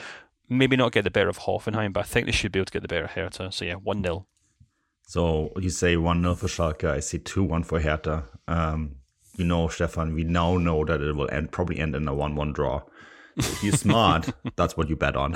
maybe 0.48 0.76
not 0.76 0.92
get 0.92 1.04
the 1.04 1.10
better 1.10 1.28
of 1.28 1.38
Hoffenheim, 1.40 1.92
but 1.92 2.00
I 2.00 2.04
think 2.04 2.26
they 2.26 2.32
should 2.32 2.52
be 2.52 2.58
able 2.58 2.66
to 2.66 2.72
get 2.72 2.82
the 2.82 2.88
better 2.88 3.04
of 3.04 3.12
Hertha. 3.12 3.50
So 3.52 3.64
yeah, 3.64 3.74
1 3.74 4.02
0. 4.02 4.26
So 5.06 5.52
you 5.56 5.70
say 5.70 5.96
1 5.96 6.22
0 6.22 6.34
for 6.34 6.48
Schalke. 6.48 6.84
I 6.84 7.00
see 7.00 7.18
2 7.18 7.42
1 7.44 7.62
for 7.62 7.80
Hertha. 7.80 8.24
Um, 8.46 8.96
you 9.38 9.44
know, 9.44 9.68
Stefan, 9.68 10.14
we 10.14 10.24
now 10.24 10.58
know 10.58 10.84
that 10.84 11.00
it 11.00 11.14
will 11.14 11.30
end 11.30 11.52
probably 11.52 11.78
end 11.78 11.94
in 11.94 12.08
a 12.08 12.12
one-one 12.12 12.52
draw. 12.52 12.82
If 13.38 13.62
you're 13.62 13.72
smart, 13.72 14.28
that's 14.56 14.76
what 14.76 14.88
you 14.88 14.96
bet 14.96 15.16
on. 15.16 15.34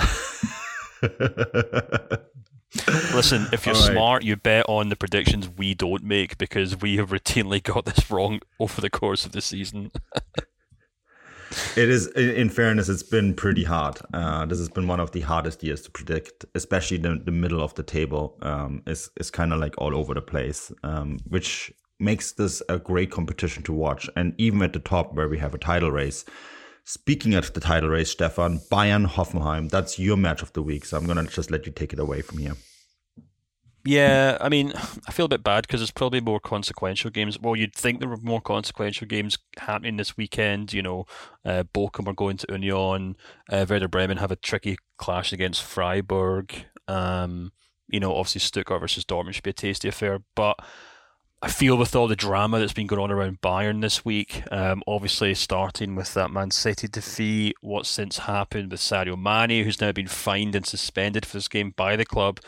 Listen, 3.14 3.46
if 3.52 3.66
you're 3.66 3.74
right. 3.74 3.92
smart, 3.92 4.22
you 4.22 4.36
bet 4.36 4.64
on 4.68 4.88
the 4.88 4.96
predictions 4.96 5.48
we 5.48 5.74
don't 5.74 6.02
make 6.02 6.38
because 6.38 6.80
we 6.80 6.96
have 6.96 7.10
routinely 7.10 7.62
got 7.62 7.84
this 7.84 8.10
wrong 8.10 8.40
over 8.58 8.80
the 8.80 8.88
course 8.88 9.26
of 9.26 9.32
the 9.32 9.42
season. 9.42 9.90
it 11.76 11.88
is, 11.90 12.06
in 12.08 12.48
fairness, 12.48 12.88
it's 12.88 13.02
been 13.02 13.34
pretty 13.34 13.64
hard. 13.64 13.98
Uh, 14.14 14.46
this 14.46 14.58
has 14.58 14.70
been 14.70 14.88
one 14.88 15.00
of 15.00 15.10
the 15.12 15.20
hardest 15.20 15.62
years 15.62 15.82
to 15.82 15.90
predict, 15.90 16.46
especially 16.54 16.96
the, 16.96 17.20
the 17.22 17.30
middle 17.30 17.62
of 17.62 17.74
the 17.74 17.82
table 17.82 18.38
um, 18.40 18.82
is 18.86 19.10
is 19.20 19.30
kind 19.30 19.52
of 19.52 19.60
like 19.60 19.74
all 19.76 19.94
over 19.94 20.14
the 20.14 20.22
place, 20.22 20.72
um, 20.82 21.18
which 21.28 21.72
makes 22.00 22.32
this 22.32 22.62
a 22.68 22.78
great 22.78 23.10
competition 23.10 23.62
to 23.64 23.72
watch. 23.72 24.08
And 24.16 24.34
even 24.38 24.62
at 24.62 24.72
the 24.72 24.78
top, 24.78 25.14
where 25.14 25.28
we 25.28 25.38
have 25.38 25.54
a 25.54 25.58
title 25.58 25.90
race. 25.90 26.24
Speaking 26.84 27.34
of 27.34 27.52
the 27.52 27.60
title 27.60 27.90
race, 27.90 28.10
Stefan, 28.10 28.58
Bayern 28.70 29.06
Hoffenheim, 29.06 29.70
that's 29.70 29.98
your 29.98 30.16
match 30.16 30.42
of 30.42 30.52
the 30.52 30.62
week. 30.62 30.84
So 30.84 30.96
I'm 30.96 31.06
going 31.06 31.24
to 31.24 31.32
just 31.32 31.50
let 31.50 31.64
you 31.66 31.72
take 31.72 31.92
it 31.92 31.98
away 31.98 32.22
from 32.22 32.38
here. 32.38 32.54
Yeah, 33.84 34.38
I 34.40 34.48
mean, 34.48 34.72
I 35.08 35.12
feel 35.12 35.26
a 35.26 35.30
bit 35.30 35.44
bad 35.44 35.66
because 35.66 35.80
there's 35.80 35.90
probably 35.90 36.20
more 36.20 36.40
consequential 36.40 37.10
games. 37.10 37.38
Well, 37.38 37.56
you'd 37.56 37.74
think 37.74 38.00
there 38.00 38.08
were 38.08 38.16
more 38.18 38.40
consequential 38.40 39.06
games 39.06 39.38
happening 39.58 39.96
this 39.96 40.16
weekend. 40.16 40.72
You 40.72 40.82
know, 40.82 41.06
uh, 41.44 41.64
Bochum 41.74 42.08
are 42.08 42.14
going 42.14 42.36
to 42.38 42.46
Union. 42.50 43.16
Uh, 43.50 43.66
Werder 43.68 43.88
Bremen 43.88 44.18
have 44.18 44.32
a 44.32 44.36
tricky 44.36 44.76
clash 44.98 45.32
against 45.32 45.62
Freiburg. 45.62 46.52
Um, 46.88 47.52
you 47.88 48.00
know, 48.00 48.14
obviously 48.14 48.40
Stuttgart 48.40 48.80
versus 48.80 49.04
Dortmund 49.04 49.34
should 49.34 49.44
be 49.44 49.50
a 49.50 49.54
tasty 49.54 49.88
affair. 49.88 50.20
But 50.34 50.58
I 51.44 51.48
feel 51.48 51.76
with 51.76 51.96
all 51.96 52.06
the 52.06 52.14
drama 52.14 52.60
that's 52.60 52.72
been 52.72 52.86
going 52.86 53.02
on 53.02 53.10
around 53.10 53.40
Bayern 53.40 53.80
this 53.80 54.04
week, 54.04 54.44
um, 54.52 54.80
obviously 54.86 55.34
starting 55.34 55.96
with 55.96 56.14
that 56.14 56.30
Man 56.30 56.52
City 56.52 56.86
defeat, 56.86 57.56
what's 57.60 57.88
since 57.88 58.18
happened 58.18 58.70
with 58.70 58.78
Sadio 58.78 59.20
Mane, 59.20 59.64
who's 59.64 59.80
now 59.80 59.90
been 59.90 60.06
fined 60.06 60.54
and 60.54 60.64
suspended 60.64 61.26
for 61.26 61.38
this 61.38 61.48
game 61.48 61.74
by 61.76 61.96
the 61.96 62.04
club 62.04 62.38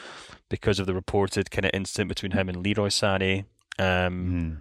because 0.48 0.78
of 0.78 0.86
the 0.86 0.94
reported 0.94 1.50
kind 1.50 1.64
of 1.64 1.72
incident 1.74 2.08
between 2.08 2.30
him 2.30 2.48
and 2.48 2.62
Leroy 2.62 2.86
Sané. 2.86 3.46
Um, 3.80 4.60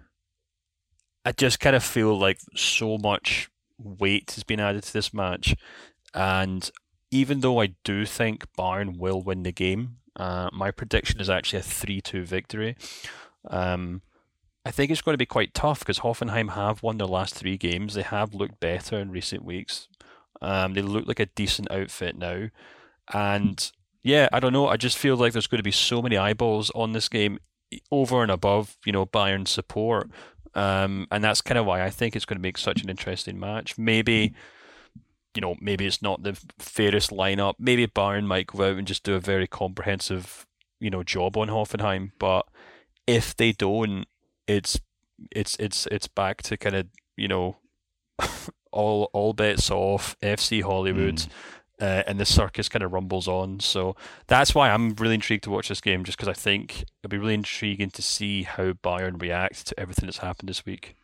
I 1.24 1.30
just 1.30 1.60
kind 1.60 1.76
of 1.76 1.84
feel 1.84 2.18
like 2.18 2.38
so 2.56 2.98
much 2.98 3.48
weight 3.78 4.32
has 4.32 4.42
been 4.42 4.58
added 4.58 4.82
to 4.82 4.92
this 4.92 5.14
match, 5.14 5.54
and 6.12 6.68
even 7.12 7.38
though 7.38 7.60
I 7.60 7.76
do 7.84 8.04
think 8.04 8.46
Bayern 8.58 8.98
will 8.98 9.22
win 9.22 9.44
the 9.44 9.52
game, 9.52 9.98
uh, 10.16 10.50
my 10.52 10.72
prediction 10.72 11.20
is 11.20 11.30
actually 11.30 11.60
a 11.60 11.62
three-two 11.62 12.24
victory. 12.24 12.76
Um, 13.48 14.02
I 14.64 14.70
think 14.70 14.90
it's 14.90 15.02
going 15.02 15.14
to 15.14 15.18
be 15.18 15.26
quite 15.26 15.52
tough 15.52 15.80
because 15.80 15.98
Hoffenheim 15.98 16.54
have 16.54 16.82
won 16.82 16.96
their 16.96 17.06
last 17.06 17.34
three 17.34 17.58
games. 17.58 17.94
They 17.94 18.02
have 18.02 18.34
looked 18.34 18.60
better 18.60 18.98
in 18.98 19.10
recent 19.10 19.44
weeks. 19.44 19.88
Um, 20.40 20.74
they 20.74 20.82
look 20.82 21.06
like 21.06 21.20
a 21.20 21.26
decent 21.26 21.70
outfit 21.70 22.16
now. 22.16 22.48
And 23.12 23.70
yeah, 24.02 24.28
I 24.32 24.40
don't 24.40 24.52
know. 24.52 24.68
I 24.68 24.76
just 24.76 24.96
feel 24.96 25.16
like 25.16 25.32
there's 25.32 25.46
going 25.46 25.58
to 25.58 25.62
be 25.62 25.70
so 25.70 26.00
many 26.00 26.16
eyeballs 26.16 26.70
on 26.74 26.92
this 26.92 27.08
game 27.08 27.38
over 27.90 28.22
and 28.22 28.30
above, 28.30 28.76
you 28.86 28.92
know, 28.92 29.04
Bayern 29.04 29.46
support. 29.46 30.10
Um, 30.54 31.08
and 31.10 31.22
that's 31.22 31.40
kind 31.40 31.58
of 31.58 31.66
why 31.66 31.82
I 31.82 31.90
think 31.90 32.14
it's 32.14 32.24
going 32.24 32.38
to 32.38 32.42
make 32.42 32.58
such 32.58 32.82
an 32.82 32.88
interesting 32.88 33.38
match. 33.38 33.76
Maybe, 33.76 34.34
you 35.34 35.40
know, 35.40 35.56
maybe 35.60 35.86
it's 35.86 36.00
not 36.00 36.22
the 36.22 36.38
fairest 36.58 37.10
lineup. 37.10 37.54
Maybe 37.58 37.86
Bayern 37.86 38.24
might 38.24 38.46
go 38.46 38.70
out 38.70 38.78
and 38.78 38.86
just 38.86 39.02
do 39.02 39.14
a 39.14 39.20
very 39.20 39.46
comprehensive, 39.46 40.46
you 40.80 40.90
know, 40.90 41.02
job 41.02 41.36
on 41.36 41.48
Hoffenheim. 41.48 42.12
But 42.18 42.46
if 43.06 43.36
they 43.36 43.52
don't, 43.52 44.06
it's 44.46 44.78
it's 45.30 45.56
it's 45.58 45.86
it's 45.90 46.08
back 46.08 46.42
to 46.42 46.56
kind 46.56 46.76
of 46.76 46.86
you 47.16 47.28
know 47.28 47.56
all 48.72 49.10
all 49.12 49.32
bets 49.32 49.70
off 49.70 50.16
FC 50.20 50.62
Hollywood. 50.62 51.16
Mm. 51.16 51.28
Uh, 51.80 52.04
and 52.06 52.20
the 52.20 52.24
circus 52.24 52.68
kind 52.68 52.84
of 52.84 52.92
rumbles 52.92 53.26
on. 53.26 53.58
So 53.58 53.96
that's 54.28 54.54
why 54.54 54.70
I'm 54.70 54.94
really 54.94 55.16
intrigued 55.16 55.42
to 55.42 55.50
watch 55.50 55.68
this 55.68 55.80
game, 55.80 56.04
just 56.04 56.16
because 56.16 56.28
I 56.28 56.32
think 56.32 56.84
it'll 57.02 57.10
be 57.10 57.18
really 57.18 57.34
intriguing 57.34 57.90
to 57.90 58.00
see 58.00 58.44
how 58.44 58.74
Bayern 58.74 59.20
react 59.20 59.66
to 59.66 59.80
everything 59.80 60.06
that's 60.06 60.18
happened 60.18 60.48
this 60.48 60.64
week. 60.64 60.94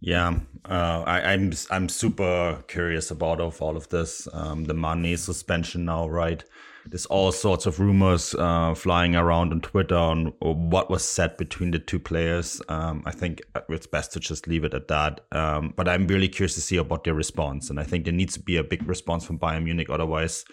Yeah, 0.00 0.38
uh, 0.64 1.02
I, 1.04 1.32
am 1.32 1.50
I'm, 1.50 1.52
I'm 1.70 1.88
super 1.88 2.62
curious 2.68 3.10
about 3.10 3.40
of 3.40 3.60
all 3.60 3.76
of 3.76 3.88
this. 3.88 4.28
Um, 4.32 4.64
the 4.64 4.74
Mane 4.74 5.16
suspension 5.16 5.84
now, 5.84 6.08
right? 6.08 6.44
There's 6.90 7.06
all 7.06 7.32
sorts 7.32 7.66
of 7.66 7.80
rumors 7.80 8.34
uh, 8.34 8.74
flying 8.74 9.14
around 9.14 9.52
on 9.52 9.60
Twitter 9.60 9.96
on 9.96 10.32
what 10.40 10.90
was 10.90 11.04
said 11.04 11.36
between 11.36 11.70
the 11.70 11.78
two 11.78 11.98
players. 11.98 12.60
Um, 12.68 13.02
I 13.04 13.10
think 13.10 13.42
it's 13.68 13.86
best 13.86 14.12
to 14.12 14.20
just 14.20 14.46
leave 14.46 14.64
it 14.64 14.74
at 14.74 14.88
that. 14.88 15.20
Um, 15.32 15.74
but 15.76 15.88
I'm 15.88 16.06
really 16.06 16.28
curious 16.28 16.54
to 16.54 16.60
see 16.60 16.76
about 16.76 17.04
their 17.04 17.14
response, 17.14 17.70
and 17.70 17.78
I 17.78 17.84
think 17.84 18.04
there 18.04 18.12
needs 18.12 18.34
to 18.34 18.40
be 18.40 18.56
a 18.56 18.64
big 18.64 18.86
response 18.88 19.24
from 19.24 19.38
Bayern 19.38 19.64
Munich. 19.64 19.90
Otherwise, 19.90 20.44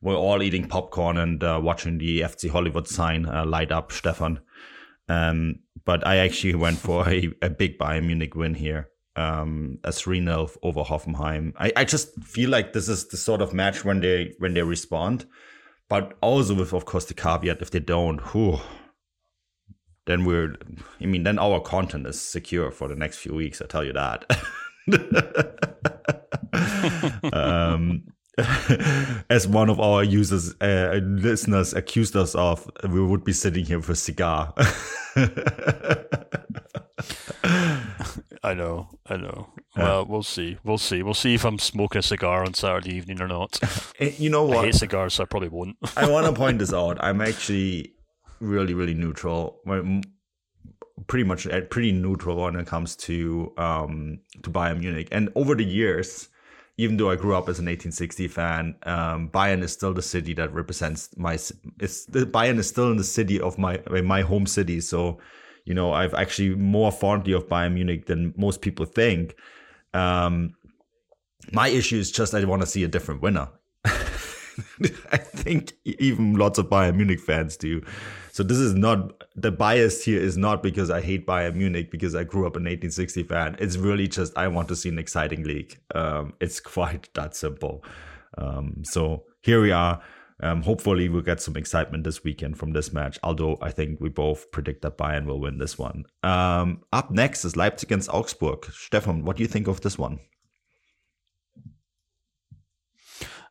we're 0.00 0.16
all 0.16 0.42
eating 0.42 0.68
popcorn 0.68 1.16
and 1.16 1.42
uh, 1.42 1.60
watching 1.62 1.98
the 1.98 2.20
FC 2.20 2.50
Hollywood 2.50 2.88
sign 2.88 3.26
uh, 3.26 3.44
light 3.46 3.72
up, 3.72 3.92
Stefan. 3.92 4.40
Um, 5.08 5.60
but 5.84 6.06
I 6.06 6.18
actually 6.18 6.54
went 6.54 6.78
for 6.78 7.08
a, 7.08 7.32
a 7.40 7.50
big 7.50 7.78
Bayern 7.78 8.06
Munich 8.06 8.34
win 8.34 8.54
here 8.54 8.88
um, 9.16 9.78
as 9.84 10.00
3 10.00 10.26
over 10.28 10.82
Hoffenheim. 10.82 11.52
I, 11.58 11.72
I 11.76 11.84
just 11.84 12.14
feel 12.22 12.50
like 12.50 12.72
this 12.72 12.88
is 12.88 13.08
the 13.08 13.16
sort 13.16 13.42
of 13.42 13.52
match 13.52 13.84
when 13.84 14.00
they 14.00 14.34
when 14.38 14.54
they 14.54 14.62
respond 14.62 15.26
but 15.92 16.16
also 16.22 16.54
with 16.54 16.72
of 16.72 16.86
course 16.86 17.04
the 17.04 17.12
caveat 17.12 17.60
if 17.60 17.70
they 17.70 17.78
don't 17.78 18.20
whew, 18.32 18.58
then 20.06 20.24
we're 20.24 20.56
i 21.02 21.04
mean 21.04 21.22
then 21.22 21.38
our 21.38 21.60
content 21.60 22.06
is 22.06 22.18
secure 22.18 22.70
for 22.70 22.88
the 22.88 22.96
next 22.96 23.18
few 23.18 23.34
weeks 23.34 23.60
i 23.60 23.66
tell 23.66 23.84
you 23.84 23.92
that. 23.92 24.24
Um, 27.32 28.02
as 29.30 29.46
one 29.46 29.70
of 29.70 29.78
our 29.80 30.02
users 30.02 30.54
uh, 30.60 31.00
listeners 31.02 31.74
accused 31.74 32.16
us 32.16 32.34
of 32.34 32.68
we 32.88 33.02
would 33.02 33.24
be 33.24 33.32
sitting 33.32 33.64
here 33.64 33.78
with 33.78 33.90
a 33.90 33.94
cigar 33.94 34.52
I 38.42 38.54
know, 38.54 38.88
I 39.06 39.16
know. 39.16 39.48
Well, 39.76 40.04
we'll 40.06 40.22
see. 40.22 40.58
We'll 40.64 40.78
see. 40.78 41.02
We'll 41.02 41.14
see 41.14 41.34
if 41.34 41.44
I'm 41.44 41.58
smoking 41.58 42.00
a 42.00 42.02
cigar 42.02 42.44
on 42.44 42.54
Saturday 42.54 42.94
evening 42.94 43.20
or 43.20 43.28
not. 43.28 43.58
Eh, 43.98 44.12
you 44.18 44.30
know 44.30 44.44
what? 44.44 44.58
I 44.58 44.64
hate 44.66 44.74
cigars, 44.74 45.14
so 45.14 45.22
I 45.22 45.26
probably 45.26 45.48
won't. 45.48 45.76
I 45.96 46.08
want 46.08 46.26
to 46.26 46.32
point 46.32 46.58
this 46.58 46.72
out. 46.72 46.96
I'm 47.04 47.20
actually 47.20 47.92
really, 48.40 48.74
really 48.74 48.94
neutral. 48.94 49.60
Pretty 51.06 51.24
much 51.24 51.46
eh, 51.46 51.60
pretty 51.60 51.92
neutral 51.92 52.36
when 52.36 52.56
it 52.56 52.66
comes 52.66 52.96
to 52.96 53.52
um, 53.58 54.18
to 54.42 54.50
Bayern 54.50 54.80
Munich. 54.80 55.08
And 55.12 55.28
over 55.34 55.54
the 55.54 55.64
years, 55.64 56.28
even 56.78 56.96
though 56.96 57.10
I 57.10 57.16
grew 57.16 57.34
up 57.36 57.48
as 57.48 57.58
an 57.58 57.66
1860 57.66 58.28
fan, 58.28 58.74
um, 58.84 59.28
Bayern 59.28 59.62
is 59.62 59.72
still 59.72 59.92
the 59.92 60.02
city 60.02 60.32
that 60.34 60.52
represents 60.52 61.10
my. 61.16 61.34
It's 61.34 62.06
the 62.06 62.26
Bayern 62.26 62.58
is 62.58 62.68
still 62.68 62.90
in 62.90 62.96
the 62.96 63.04
city 63.04 63.40
of 63.40 63.58
my 63.58 63.78
my 64.02 64.22
home 64.22 64.46
city. 64.46 64.80
So 64.80 65.18
you 65.64 65.74
know, 65.74 65.92
I've 65.92 66.14
actually 66.14 66.54
more 66.54 66.92
fondly 66.92 67.32
of 67.32 67.48
Bayern 67.48 67.74
Munich 67.74 68.06
than 68.06 68.34
most 68.36 68.60
people 68.60 68.86
think. 68.86 69.36
Um, 69.94 70.54
my 71.52 71.68
issue 71.68 71.98
is 71.98 72.10
just 72.10 72.34
I 72.34 72.44
want 72.44 72.62
to 72.62 72.66
see 72.66 72.84
a 72.84 72.88
different 72.88 73.22
winner. 73.22 73.48
I 73.84 75.16
think 75.16 75.72
even 75.84 76.34
lots 76.34 76.58
of 76.58 76.66
Bayern 76.66 76.96
Munich 76.96 77.20
fans 77.20 77.56
do. 77.56 77.82
So 78.32 78.42
this 78.42 78.58
is 78.58 78.74
not 78.74 79.24
the 79.36 79.50
bias 79.50 80.04
here 80.04 80.20
is 80.20 80.36
not 80.36 80.62
because 80.62 80.90
I 80.90 81.00
hate 81.00 81.26
Bayern 81.26 81.54
Munich 81.56 81.90
because 81.90 82.14
I 82.14 82.24
grew 82.24 82.46
up 82.46 82.56
an 82.56 82.64
1860 82.64 83.24
fan. 83.24 83.56
It's 83.58 83.76
really 83.76 84.08
just 84.08 84.36
I 84.36 84.48
want 84.48 84.68
to 84.68 84.76
see 84.76 84.88
an 84.88 84.98
exciting 84.98 85.44
league. 85.44 85.78
Um, 85.94 86.34
it's 86.40 86.60
quite 86.76 87.12
that 87.14 87.36
simple. 87.36 87.84
Um, 88.38 88.82
so 88.84 89.24
here 89.42 89.60
we 89.60 89.70
are. 89.72 90.02
Um, 90.42 90.62
hopefully, 90.62 91.08
we'll 91.08 91.22
get 91.22 91.40
some 91.40 91.56
excitement 91.56 92.04
this 92.04 92.24
weekend 92.24 92.58
from 92.58 92.72
this 92.72 92.92
match. 92.92 93.18
Although 93.22 93.58
I 93.60 93.70
think 93.70 94.00
we 94.00 94.08
both 94.08 94.50
predict 94.50 94.82
that 94.82 94.98
Bayern 94.98 95.24
will 95.24 95.40
win 95.40 95.58
this 95.58 95.78
one. 95.78 96.04
Um, 96.22 96.82
up 96.92 97.10
next 97.10 97.44
is 97.44 97.56
Leipzig 97.56 97.88
against 97.88 98.10
Augsburg. 98.12 98.66
Stefan, 98.72 99.24
what 99.24 99.36
do 99.36 99.42
you 99.42 99.48
think 99.48 99.68
of 99.68 99.80
this 99.80 99.96
one? 99.96 100.18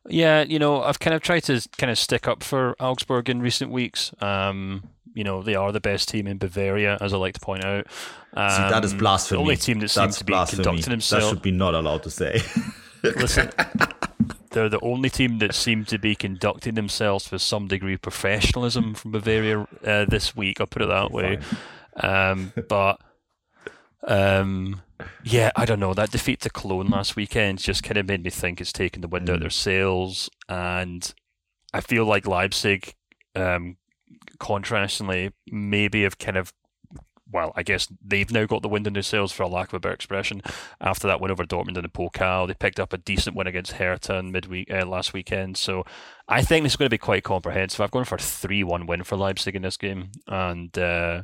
Yeah, 0.08 0.42
you 0.42 0.58
know, 0.58 0.82
I've 0.82 0.98
kind 0.98 1.14
of 1.14 1.22
tried 1.22 1.44
to 1.44 1.66
kind 1.78 1.90
of 1.90 1.98
stick 1.98 2.26
up 2.26 2.42
for 2.42 2.74
Augsburg 2.80 3.28
in 3.30 3.40
recent 3.40 3.70
weeks. 3.70 4.12
Um, 4.20 4.90
you 5.14 5.24
know, 5.24 5.42
they 5.42 5.54
are 5.54 5.70
the 5.72 5.80
best 5.80 6.08
team 6.08 6.26
in 6.26 6.38
Bavaria, 6.38 6.98
as 7.00 7.12
I 7.12 7.16
like 7.18 7.34
to 7.34 7.40
point 7.40 7.64
out. 7.64 7.86
Um, 8.34 8.50
See, 8.50 8.70
that 8.70 8.84
is 8.84 8.94
blasphemy. 8.94 9.38
The 9.38 9.42
only 9.42 9.56
team 9.56 9.78
that 9.80 9.88
seems 9.88 10.18
to 10.18 10.24
be 10.24 10.32
conducting 10.32 10.90
themselves. 10.90 11.26
That 11.26 11.30
should 11.30 11.42
be 11.42 11.52
not 11.52 11.74
allowed 11.74 12.02
to 12.04 12.10
say. 12.10 12.40
Listen, 13.02 13.50
they're 14.52 14.68
the 14.68 14.80
only 14.80 15.10
team 15.10 15.38
that 15.38 15.54
seem 15.54 15.84
to 15.86 15.98
be 15.98 16.14
conducting 16.14 16.74
themselves 16.74 17.30
with 17.30 17.42
some 17.42 17.68
degree 17.68 17.94
of 17.94 18.02
professionalism 18.02 18.94
from 18.94 19.12
Bavaria 19.12 19.66
uh, 19.84 20.04
this 20.04 20.36
week. 20.36 20.60
I'll 20.60 20.66
put 20.66 20.82
it 20.82 20.88
that 20.88 21.10
way. 21.10 21.38
Um, 21.96 22.52
but 22.68 23.00
um, 24.06 24.82
yeah, 25.24 25.50
I 25.56 25.64
don't 25.64 25.80
know. 25.80 25.94
That 25.94 26.10
defeat 26.10 26.40
to 26.40 26.50
Cologne 26.50 26.88
last 26.88 27.16
weekend 27.16 27.58
just 27.58 27.82
kind 27.82 27.96
of 27.96 28.06
made 28.06 28.22
me 28.22 28.30
think 28.30 28.60
it's 28.60 28.72
taken 28.72 29.00
the 29.00 29.08
wind 29.08 29.26
mm. 29.26 29.30
out 29.30 29.34
of 29.36 29.40
their 29.40 29.50
sails, 29.50 30.30
and 30.48 31.12
I 31.72 31.80
feel 31.80 32.04
like 32.04 32.26
Leipzig, 32.26 32.94
um, 33.34 33.76
contrastingly, 34.38 35.32
maybe 35.50 36.02
have 36.02 36.18
kind 36.18 36.36
of 36.36 36.52
well, 37.32 37.52
I 37.56 37.62
guess 37.62 37.88
they've 38.04 38.30
now 38.30 38.46
got 38.46 38.62
the 38.62 38.68
wind 38.68 38.86
in 38.86 38.92
their 38.92 39.02
sails, 39.02 39.32
for 39.32 39.42
a 39.42 39.48
lack 39.48 39.68
of 39.68 39.74
a 39.74 39.80
better 39.80 39.94
expression. 39.94 40.42
After 40.80 41.08
that 41.08 41.20
win 41.20 41.30
over 41.30 41.44
Dortmund 41.44 41.76
in 41.76 41.82
the 41.82 41.88
Pokal, 41.88 42.46
they 42.46 42.54
picked 42.54 42.78
up 42.78 42.92
a 42.92 42.98
decent 42.98 43.34
win 43.34 43.46
against 43.46 43.72
Hertha 43.72 44.16
in 44.16 44.32
midweek 44.32 44.70
uh, 44.70 44.86
last 44.86 45.12
weekend. 45.12 45.56
So 45.56 45.84
I 46.28 46.42
think 46.42 46.64
this 46.64 46.72
is 46.72 46.76
going 46.76 46.86
to 46.86 46.94
be 46.94 46.98
quite 46.98 47.24
comprehensive. 47.24 47.80
I've 47.80 47.90
gone 47.90 48.04
for 48.04 48.16
a 48.16 48.18
three-one 48.18 48.86
win 48.86 49.02
for 49.02 49.16
Leipzig 49.16 49.56
in 49.56 49.62
this 49.62 49.76
game, 49.76 50.10
and 50.26 50.76
uh, 50.76 51.22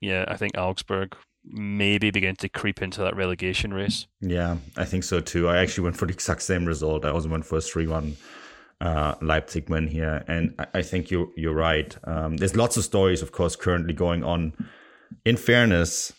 yeah, 0.00 0.24
I 0.28 0.36
think 0.36 0.56
Augsburg 0.56 1.16
maybe 1.44 2.10
begin 2.10 2.36
to 2.36 2.48
creep 2.48 2.82
into 2.82 3.00
that 3.00 3.16
relegation 3.16 3.72
race. 3.72 4.06
Yeah, 4.20 4.58
I 4.76 4.84
think 4.84 5.04
so 5.04 5.20
too. 5.20 5.48
I 5.48 5.58
actually 5.58 5.84
went 5.84 5.96
for 5.96 6.06
the 6.06 6.12
exact 6.12 6.42
same 6.42 6.66
result. 6.66 7.04
I 7.04 7.10
also 7.10 7.28
went 7.28 7.46
for 7.46 7.58
a 7.58 7.60
three-one 7.60 8.16
uh, 8.80 9.14
Leipzig 9.22 9.68
win 9.70 9.88
here, 9.88 10.24
and 10.28 10.54
I, 10.58 10.66
I 10.74 10.82
think 10.82 11.10
you 11.10 11.32
you're 11.36 11.54
right. 11.54 11.96
Um, 12.04 12.36
there's 12.36 12.54
lots 12.54 12.76
of 12.76 12.84
stories, 12.84 13.22
of 13.22 13.32
course, 13.32 13.56
currently 13.56 13.92
going 13.92 14.22
on. 14.22 14.52
In 15.24 15.36
fairness, 15.36 16.12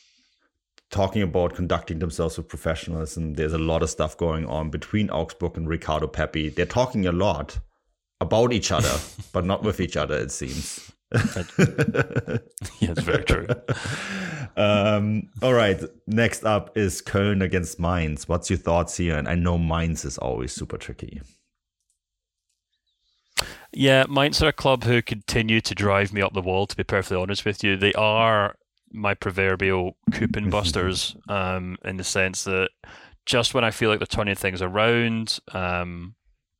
talking 0.89 1.21
about 1.21 1.53
conducting 1.53 1.99
themselves 1.99 2.37
with 2.37 2.47
professionalism, 2.47 3.33
there's 3.33 3.53
a 3.53 3.57
lot 3.57 3.83
of 3.83 3.89
stuff 3.89 4.17
going 4.17 4.45
on 4.45 4.69
between 4.69 5.09
Augsburg 5.09 5.57
and 5.57 5.67
Ricardo 5.67 6.07
Pepi. 6.07 6.49
They're 6.49 6.65
talking 6.65 7.05
a 7.05 7.11
lot 7.11 7.59
about 8.21 8.53
each 8.53 8.71
other, 8.71 8.93
but 9.31 9.45
not 9.45 9.63
with 9.63 9.79
each 9.79 9.97
other, 9.97 10.17
it 10.17 10.31
seems. 10.31 10.91
yeah, 11.15 11.21
it's 12.81 13.01
very 13.01 13.23
true. 13.23 13.47
um, 14.57 15.29
all 15.41 15.53
right. 15.53 15.81
Next 16.05 16.43
up 16.43 16.77
is 16.77 17.01
Köln 17.01 17.43
against 17.43 17.79
Mainz. 17.79 18.27
What's 18.27 18.49
your 18.49 18.59
thoughts 18.59 18.97
here? 18.97 19.17
And 19.17 19.27
I 19.27 19.33
know 19.33 19.57
Mainz 19.57 20.05
is 20.05 20.19
always 20.19 20.51
super 20.51 20.77
tricky. 20.77 21.21
Yeah, 23.71 24.05
Mainz 24.07 24.41
are 24.43 24.49
a 24.49 24.53
club 24.53 24.83
who 24.83 25.01
continue 25.01 25.61
to 25.61 25.73
drive 25.73 26.13
me 26.13 26.21
up 26.21 26.33
the 26.33 26.41
wall. 26.41 26.67
To 26.67 26.75
be 26.75 26.83
perfectly 26.83 27.17
honest 27.17 27.45
with 27.45 27.63
you, 27.63 27.75
they 27.75 27.93
are 27.93 28.55
my 28.91 29.13
proverbial 29.13 29.95
coupon 30.11 30.49
busters, 30.51 31.15
um, 31.27 31.77
in 31.83 31.97
the 31.97 32.03
sense 32.03 32.43
that 32.43 32.69
just 33.25 33.53
when 33.53 33.63
I 33.63 33.71
feel 33.71 33.89
like 33.89 33.99
they're 33.99 34.07
turning 34.07 34.35
things 34.35 34.61
around, 34.61 35.39
um, 35.53 36.15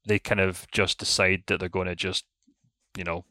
they 0.06 0.20
kind 0.20 0.40
of 0.40 0.68
just 0.72 1.00
decide 1.00 1.44
that 1.48 1.60
they're 1.60 1.70
going 1.70 1.88
to 1.88 1.96
just, 1.96 2.26
you 2.98 3.04
know, 3.04 3.26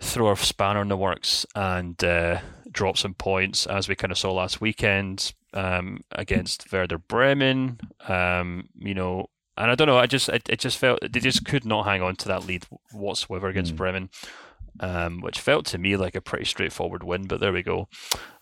throw 0.00 0.30
a 0.30 0.36
spanner 0.36 0.82
in 0.82 0.88
the 0.88 0.96
works 0.96 1.44
and 1.54 2.02
uh, 2.02 2.40
drop 2.70 2.96
some 2.96 3.14
points, 3.14 3.66
as 3.66 3.88
we 3.88 3.94
kind 3.94 4.10
of 4.10 4.18
saw 4.18 4.32
last 4.32 4.60
weekend 4.60 5.34
um, 5.54 6.00
against 6.12 6.72
Werder 6.72 6.98
Bremen. 6.98 7.78
Um, 8.08 8.68
you 8.78 8.94
know, 8.94 9.26
and 9.56 9.70
I 9.70 9.74
don't 9.74 9.86
know. 9.86 9.98
I 9.98 10.06
just 10.06 10.28
it, 10.28 10.48
it 10.48 10.60
just 10.60 10.78
felt 10.78 11.00
they 11.02 11.20
just 11.20 11.44
could 11.44 11.64
not 11.64 11.84
hang 11.84 12.02
on 12.02 12.16
to 12.16 12.28
that 12.28 12.46
lead 12.46 12.64
whatsoever 12.92 13.48
against 13.48 13.74
mm. 13.74 13.76
Bremen, 13.76 14.10
um, 14.78 15.20
which 15.20 15.40
felt 15.40 15.66
to 15.66 15.78
me 15.78 15.96
like 15.96 16.14
a 16.14 16.20
pretty 16.20 16.44
straightforward 16.44 17.02
win. 17.02 17.26
But 17.26 17.40
there 17.40 17.52
we 17.52 17.62
go. 17.62 17.88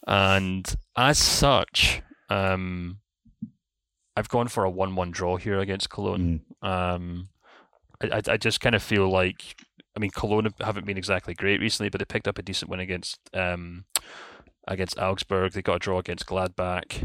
And 0.06 0.72
as 0.96 1.18
such, 1.18 2.02
um, 2.28 2.98
I've 4.16 4.28
gone 4.28 4.48
for 4.48 4.64
a 4.64 4.70
one-one 4.70 5.10
draw 5.10 5.36
here 5.36 5.58
against 5.58 5.90
Cologne. 5.90 6.42
Mm. 6.62 6.68
Um, 6.68 7.28
I, 8.02 8.20
I 8.28 8.36
just 8.36 8.60
kind 8.60 8.74
of 8.74 8.82
feel 8.82 9.08
like 9.08 9.56
I 9.96 10.00
mean 10.00 10.10
Cologne 10.10 10.48
haven't 10.60 10.86
been 10.86 10.98
exactly 10.98 11.34
great 11.34 11.60
recently, 11.60 11.88
but 11.88 11.98
they 12.00 12.04
picked 12.04 12.28
up 12.28 12.38
a 12.38 12.42
decent 12.42 12.70
win 12.70 12.80
against 12.80 13.18
um, 13.34 13.84
against 14.66 14.98
Augsburg. 14.98 15.52
They 15.52 15.62
got 15.62 15.76
a 15.76 15.78
draw 15.78 15.98
against 15.98 16.26
Gladbach. 16.26 17.04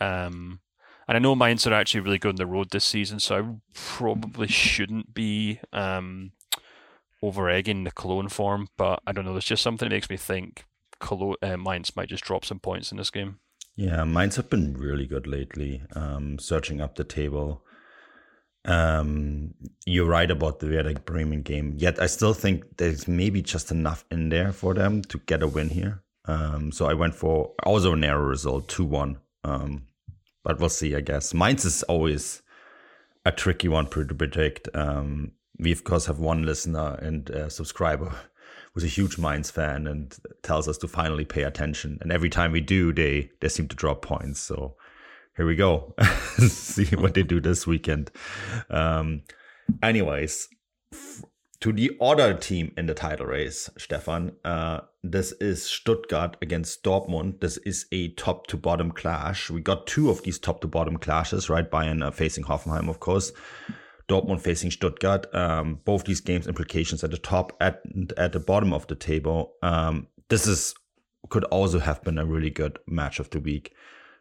Um, 0.00 0.60
and 1.08 1.16
I 1.16 1.18
know 1.18 1.34
Mainz 1.34 1.66
are 1.66 1.74
actually 1.74 2.02
really 2.02 2.18
good 2.18 2.30
on 2.30 2.36
the 2.36 2.46
road 2.46 2.70
this 2.70 2.84
season, 2.84 3.18
so 3.18 3.36
I 3.36 3.42
probably 3.74 4.46
shouldn't 4.46 5.12
be 5.12 5.58
um, 5.72 6.32
over 7.22 7.48
egging 7.48 7.84
the 7.84 7.90
Cologne 7.90 8.28
form. 8.28 8.68
But 8.76 9.02
I 9.06 9.12
don't 9.12 9.24
know. 9.24 9.32
There's 9.32 9.44
just 9.44 9.62
something 9.62 9.88
that 9.88 9.94
makes 9.94 10.10
me 10.10 10.16
think 10.16 10.64
Cologne, 10.98 11.36
uh, 11.42 11.56
Mainz 11.56 11.96
might 11.96 12.08
just 12.08 12.24
drop 12.24 12.44
some 12.44 12.60
points 12.60 12.90
in 12.92 12.98
this 12.98 13.10
game. 13.10 13.38
Yeah, 13.76 14.04
Mainz 14.04 14.36
have 14.36 14.50
been 14.50 14.74
really 14.74 15.06
good 15.06 15.26
lately, 15.26 15.82
um, 15.94 16.38
searching 16.38 16.80
up 16.80 16.96
the 16.96 17.04
table. 17.04 17.64
Um, 18.66 19.54
you're 19.86 20.06
right 20.08 20.30
about 20.30 20.58
the 20.58 20.66
Werder 20.66 21.00
Bremen 21.00 21.42
game. 21.42 21.74
Yet 21.78 22.00
I 22.00 22.06
still 22.06 22.34
think 22.34 22.76
there's 22.76 23.08
maybe 23.08 23.40
just 23.40 23.70
enough 23.70 24.04
in 24.10 24.28
there 24.28 24.52
for 24.52 24.74
them 24.74 25.02
to 25.02 25.18
get 25.18 25.42
a 25.42 25.48
win 25.48 25.70
here. 25.70 26.02
Um, 26.26 26.70
so 26.70 26.86
I 26.86 26.92
went 26.92 27.14
for 27.14 27.52
also 27.64 27.94
a 27.94 27.96
narrow 27.96 28.22
result, 28.22 28.68
two 28.68 28.84
one. 28.84 29.18
Um, 29.44 29.86
but 30.44 30.58
we'll 30.58 30.68
see. 30.68 30.94
I 30.94 31.00
guess 31.00 31.32
Mainz 31.32 31.64
is 31.64 31.82
always 31.84 32.42
a 33.24 33.32
tricky 33.32 33.68
one 33.68 33.86
to 33.86 34.04
predict. 34.04 34.68
Um, 34.74 35.32
we 35.60 35.72
of 35.72 35.84
course 35.84 36.06
have 36.06 36.18
one 36.18 36.44
listener 36.44 36.98
and 37.02 37.30
subscriber 37.48 38.14
who's 38.72 38.84
a 38.84 38.88
huge 38.88 39.18
Mainz 39.18 39.50
fan 39.50 39.86
and 39.86 40.16
tells 40.42 40.68
us 40.68 40.78
to 40.78 40.88
finally 40.88 41.24
pay 41.24 41.42
attention. 41.42 41.98
And 42.00 42.12
every 42.12 42.30
time 42.30 42.52
we 42.52 42.60
do, 42.60 42.92
they 42.92 43.30
they 43.40 43.48
seem 43.48 43.68
to 43.68 43.76
drop 43.76 44.02
points. 44.02 44.40
So 44.40 44.76
here 45.36 45.46
we 45.46 45.56
go. 45.56 45.94
see 46.48 46.84
what 46.96 47.14
they 47.14 47.22
do 47.22 47.40
this 47.40 47.66
weekend. 47.66 48.10
Um, 48.68 49.22
anyways, 49.82 50.48
to 51.60 51.72
the 51.72 51.96
other 52.00 52.34
team 52.34 52.72
in 52.76 52.86
the 52.86 52.94
title 52.94 53.26
race, 53.26 53.68
Stefan. 53.76 54.32
Uh, 54.44 54.80
this 55.02 55.32
is 55.32 55.64
Stuttgart 55.64 56.36
against 56.42 56.82
Dortmund. 56.82 57.40
This 57.40 57.56
is 57.58 57.86
a 57.92 58.08
top 58.12 58.46
to 58.48 58.56
bottom 58.56 58.90
clash. 58.90 59.50
We 59.50 59.60
got 59.60 59.86
two 59.86 60.10
of 60.10 60.22
these 60.22 60.38
top 60.38 60.60
to 60.60 60.66
bottom 60.66 60.96
clashes, 60.96 61.48
right? 61.50 61.70
Bayern 61.70 62.04
uh, 62.04 62.10
facing 62.10 62.44
Hoffenheim, 62.44 62.88
of 62.88 63.00
course. 63.00 63.32
Dortmund 64.10 64.40
facing 64.40 64.72
Stuttgart. 64.72 65.32
Um, 65.34 65.80
both 65.84 66.04
these 66.04 66.20
games 66.20 66.48
implications 66.48 67.04
at 67.04 67.12
the 67.12 67.18
top 67.18 67.56
at 67.60 67.80
at 68.16 68.32
the 68.32 68.40
bottom 68.40 68.72
of 68.72 68.86
the 68.88 68.96
table. 68.96 69.54
Um, 69.62 70.08
this 70.28 70.46
is 70.46 70.74
could 71.28 71.44
also 71.44 71.78
have 71.78 72.02
been 72.02 72.18
a 72.18 72.26
really 72.26 72.50
good 72.50 72.78
match 72.86 73.20
of 73.20 73.30
the 73.30 73.38
week. 73.38 73.72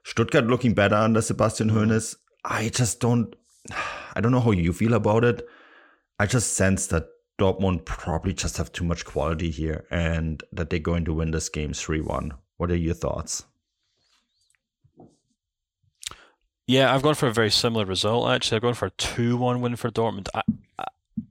Stuttgart 0.03 0.45
looking 0.45 0.73
better 0.73 0.95
under 0.95 1.21
Sebastian 1.21 1.71
Hoeneß. 1.71 2.15
I 2.45 2.69
just 2.69 2.99
don't. 2.99 3.35
I 4.15 4.21
don't 4.21 4.31
know 4.31 4.39
how 4.39 4.51
you 4.51 4.73
feel 4.73 4.93
about 4.93 5.23
it. 5.23 5.47
I 6.19 6.25
just 6.25 6.53
sense 6.53 6.87
that 6.87 7.07
Dortmund 7.39 7.85
probably 7.85 8.33
just 8.33 8.57
have 8.57 8.71
too 8.71 8.83
much 8.83 9.05
quality 9.05 9.49
here 9.49 9.85
and 9.89 10.43
that 10.51 10.69
they're 10.69 10.79
going 10.79 11.05
to 11.05 11.13
win 11.13 11.31
this 11.31 11.49
game 11.49 11.73
3 11.73 12.01
1. 12.01 12.33
What 12.57 12.71
are 12.71 12.75
your 12.75 12.93
thoughts? 12.93 13.45
Yeah, 16.69 16.93
I've 16.93 17.01
gone 17.01 17.15
for 17.15 17.25
a 17.25 17.33
very 17.33 17.49
similar 17.49 17.83
result 17.83 18.29
actually. 18.29 18.57
I've 18.57 18.61
gone 18.61 18.75
for 18.75 18.85
a 18.85 18.91
2 18.91 19.37
1 19.37 19.59
win 19.59 19.75
for 19.75 19.89
Dortmund. 19.89 20.27
I, 20.35 20.43
I, 20.77 20.85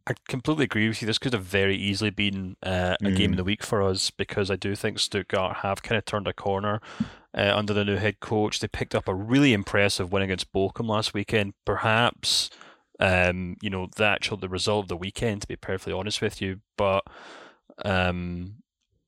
I, 0.08 0.14
completely 0.26 0.64
agree 0.64 0.88
with 0.88 1.00
you. 1.00 1.06
This 1.06 1.18
could 1.18 1.32
have 1.32 1.44
very 1.44 1.76
easily 1.76 2.10
been 2.10 2.56
uh, 2.60 2.96
a 3.00 3.04
mm. 3.04 3.16
game 3.16 3.30
of 3.30 3.36
the 3.36 3.44
week 3.44 3.62
for 3.62 3.80
us 3.80 4.10
because 4.10 4.50
I 4.50 4.56
do 4.56 4.74
think 4.74 4.98
Stuttgart 4.98 5.58
have 5.58 5.80
kind 5.84 5.96
of 5.96 6.04
turned 6.04 6.26
a 6.26 6.32
corner 6.32 6.80
uh, 7.36 7.52
under 7.54 7.72
the 7.72 7.84
new 7.84 7.98
head 7.98 8.18
coach. 8.18 8.58
They 8.58 8.66
picked 8.66 8.96
up 8.96 9.06
a 9.06 9.14
really 9.14 9.52
impressive 9.52 10.10
win 10.10 10.24
against 10.24 10.52
Bochum 10.52 10.88
last 10.88 11.14
weekend. 11.14 11.54
Perhaps 11.64 12.50
um, 12.98 13.56
you 13.62 13.70
know, 13.70 13.86
the 13.94 14.06
actual 14.06 14.38
the 14.38 14.48
result 14.48 14.86
of 14.86 14.88
the 14.88 14.96
weekend, 14.96 15.42
to 15.42 15.46
be 15.46 15.54
perfectly 15.54 15.92
honest 15.92 16.20
with 16.20 16.42
you. 16.42 16.62
But 16.76 17.04
um, 17.84 18.54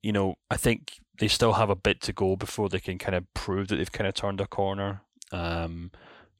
you 0.01 0.13
know, 0.13 0.35
I 0.49 0.55
think 0.55 0.93
they 1.19 1.27
still 1.27 1.53
have 1.53 1.69
a 1.69 1.75
bit 1.75 1.99
to 2.03 2.13
go 2.13 2.37
before 2.37 2.69
they 2.69 2.79
can 2.79 2.97
kind 2.99 3.15
of 3.15 3.25
prove 3.33 3.67
that 3.67 3.75
they've 3.75 3.91
kind 3.91 4.07
of 4.07 4.13
turned 4.13 4.39
a 4.39 4.47
corner. 4.47 5.01
Um, 5.33 5.91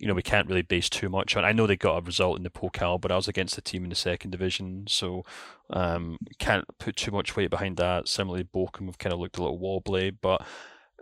you 0.01 0.07
know, 0.07 0.15
we 0.15 0.23
can't 0.23 0.47
really 0.47 0.63
base 0.63 0.89
too 0.89 1.09
much 1.09 1.37
on. 1.37 1.45
I 1.45 1.51
know 1.51 1.67
they 1.67 1.77
got 1.77 1.97
a 1.97 2.01
result 2.01 2.35
in 2.35 2.43
the 2.43 2.49
Pokal, 2.49 2.99
but 2.99 3.11
I 3.11 3.15
was 3.15 3.27
against 3.27 3.55
a 3.59 3.61
team 3.61 3.83
in 3.83 3.91
the 3.91 3.95
second 3.95 4.31
division, 4.31 4.85
so 4.87 5.23
um, 5.69 6.17
can't 6.39 6.65
put 6.79 6.95
too 6.95 7.11
much 7.11 7.35
weight 7.35 7.51
behind 7.51 7.77
that. 7.77 8.07
Similarly, 8.07 8.43
Bochum 8.43 8.87
have 8.87 8.97
kind 8.97 9.13
of 9.13 9.19
looked 9.19 9.37
a 9.37 9.43
little 9.43 9.59
wobbly, 9.59 10.09
but 10.09 10.43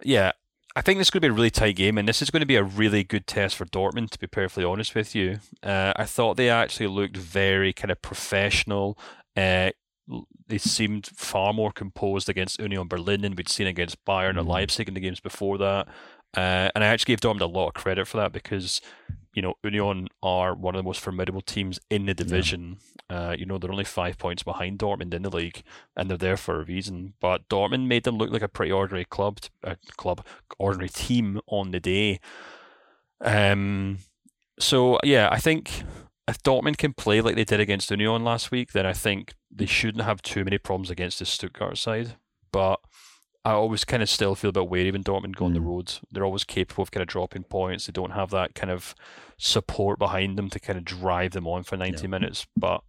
yeah, 0.03 0.33
I 0.75 0.81
think 0.81 0.97
this 0.99 1.07
is 1.07 1.11
going 1.11 1.21
to 1.21 1.27
be 1.29 1.31
a 1.31 1.35
really 1.35 1.49
tight 1.49 1.77
game, 1.77 1.97
and 1.97 2.09
this 2.09 2.21
is 2.21 2.29
going 2.29 2.41
to 2.41 2.45
be 2.45 2.57
a 2.57 2.63
really 2.63 3.05
good 3.05 3.25
test 3.25 3.55
for 3.55 3.65
Dortmund. 3.65 4.09
To 4.09 4.19
be 4.19 4.27
perfectly 4.27 4.65
honest 4.65 4.93
with 4.93 5.15
you, 5.15 5.39
uh, 5.63 5.93
I 5.95 6.03
thought 6.03 6.35
they 6.35 6.49
actually 6.49 6.87
looked 6.87 7.15
very 7.15 7.71
kind 7.71 7.91
of 7.91 8.01
professional. 8.01 8.99
Uh, 9.37 9.71
they 10.47 10.57
seemed 10.57 11.07
far 11.07 11.53
more 11.53 11.71
composed 11.71 12.27
against 12.27 12.59
Union 12.59 12.87
Berlin 12.89 13.21
than 13.21 13.35
we'd 13.35 13.47
seen 13.47 13.67
against 13.67 14.03
Bayern 14.03 14.37
or 14.37 14.43
Leipzig 14.43 14.89
in 14.89 14.93
the 14.93 14.99
games 14.99 15.21
before 15.21 15.57
that. 15.59 15.87
Uh, 16.35 16.69
and 16.75 16.83
I 16.83 16.87
actually 16.87 17.13
gave 17.13 17.21
Dortmund 17.21 17.41
a 17.41 17.45
lot 17.45 17.69
of 17.69 17.73
credit 17.73 18.07
for 18.07 18.17
that 18.17 18.31
because 18.31 18.81
you 19.33 19.41
know, 19.41 19.53
Union 19.63 20.07
are 20.23 20.53
one 20.53 20.75
of 20.75 20.79
the 20.79 20.87
most 20.87 20.99
formidable 20.99 21.41
teams 21.41 21.79
in 21.89 22.05
the 22.05 22.13
division. 22.13 22.77
Yeah. 23.09 23.29
Uh, 23.29 23.35
you 23.37 23.45
know, 23.45 23.57
they're 23.57 23.71
only 23.71 23.83
five 23.83 24.17
points 24.17 24.43
behind 24.43 24.79
Dortmund 24.79 25.13
in 25.13 25.21
the 25.21 25.29
league, 25.29 25.63
and 25.95 26.09
they're 26.09 26.17
there 26.17 26.37
for 26.37 26.59
a 26.59 26.65
reason. 26.65 27.13
But 27.19 27.47
Dortmund 27.47 27.87
made 27.87 28.03
them 28.03 28.17
look 28.17 28.31
like 28.31 28.41
a 28.41 28.47
pretty 28.47 28.71
ordinary 28.71 29.05
club, 29.05 29.39
uh, 29.63 29.75
club, 29.97 30.25
ordinary 30.57 30.89
team 30.89 31.39
on 31.47 31.71
the 31.71 31.79
day. 31.79 32.19
Um, 33.21 33.99
so 34.59 34.99
yeah, 35.03 35.29
I 35.31 35.39
think 35.39 35.83
if 36.27 36.41
Dortmund 36.43 36.77
can 36.77 36.93
play 36.93 37.21
like 37.21 37.35
they 37.35 37.45
did 37.45 37.59
against 37.59 37.91
Union 37.91 38.23
last 38.23 38.51
week, 38.51 38.71
then 38.73 38.85
I 38.85 38.93
think 38.93 39.33
they 39.51 39.65
shouldn't 39.65 40.03
have 40.03 40.21
too 40.21 40.43
many 40.43 40.57
problems 40.57 40.89
against 40.89 41.19
the 41.19 41.25
Stuttgart 41.25 41.77
side. 41.77 42.15
But 42.51 42.79
I 43.45 43.51
always 43.51 43.85
kind 43.85 44.03
of 44.03 44.09
still 44.09 44.35
feel 44.35 44.49
a 44.49 44.53
bit 44.53 44.69
wary 44.69 44.91
when 44.91 45.03
Dortmund 45.03 45.35
go 45.35 45.45
on 45.45 45.53
the 45.53 45.59
mm. 45.59 45.67
road. 45.67 45.93
They're 46.11 46.25
always 46.25 46.43
capable 46.43 46.81
of 46.81 46.91
kind 46.91 47.01
of 47.01 47.07
dropping 47.07 47.43
points. 47.43 47.85
They 47.85 47.91
don't 47.91 48.11
have 48.11 48.31
that 48.31 48.53
kind 48.53 48.69
of 48.69 48.95
support 49.37 49.97
behind 49.97 50.37
them 50.37 50.49
to 50.49 50.59
kind 50.59 50.77
of 50.77 50.83
drive 50.83 51.31
them 51.31 51.47
on 51.47 51.63
for 51.63 51.77
90 51.77 52.01
yeah. 52.01 52.07
minutes. 52.07 52.45
But 52.57 52.81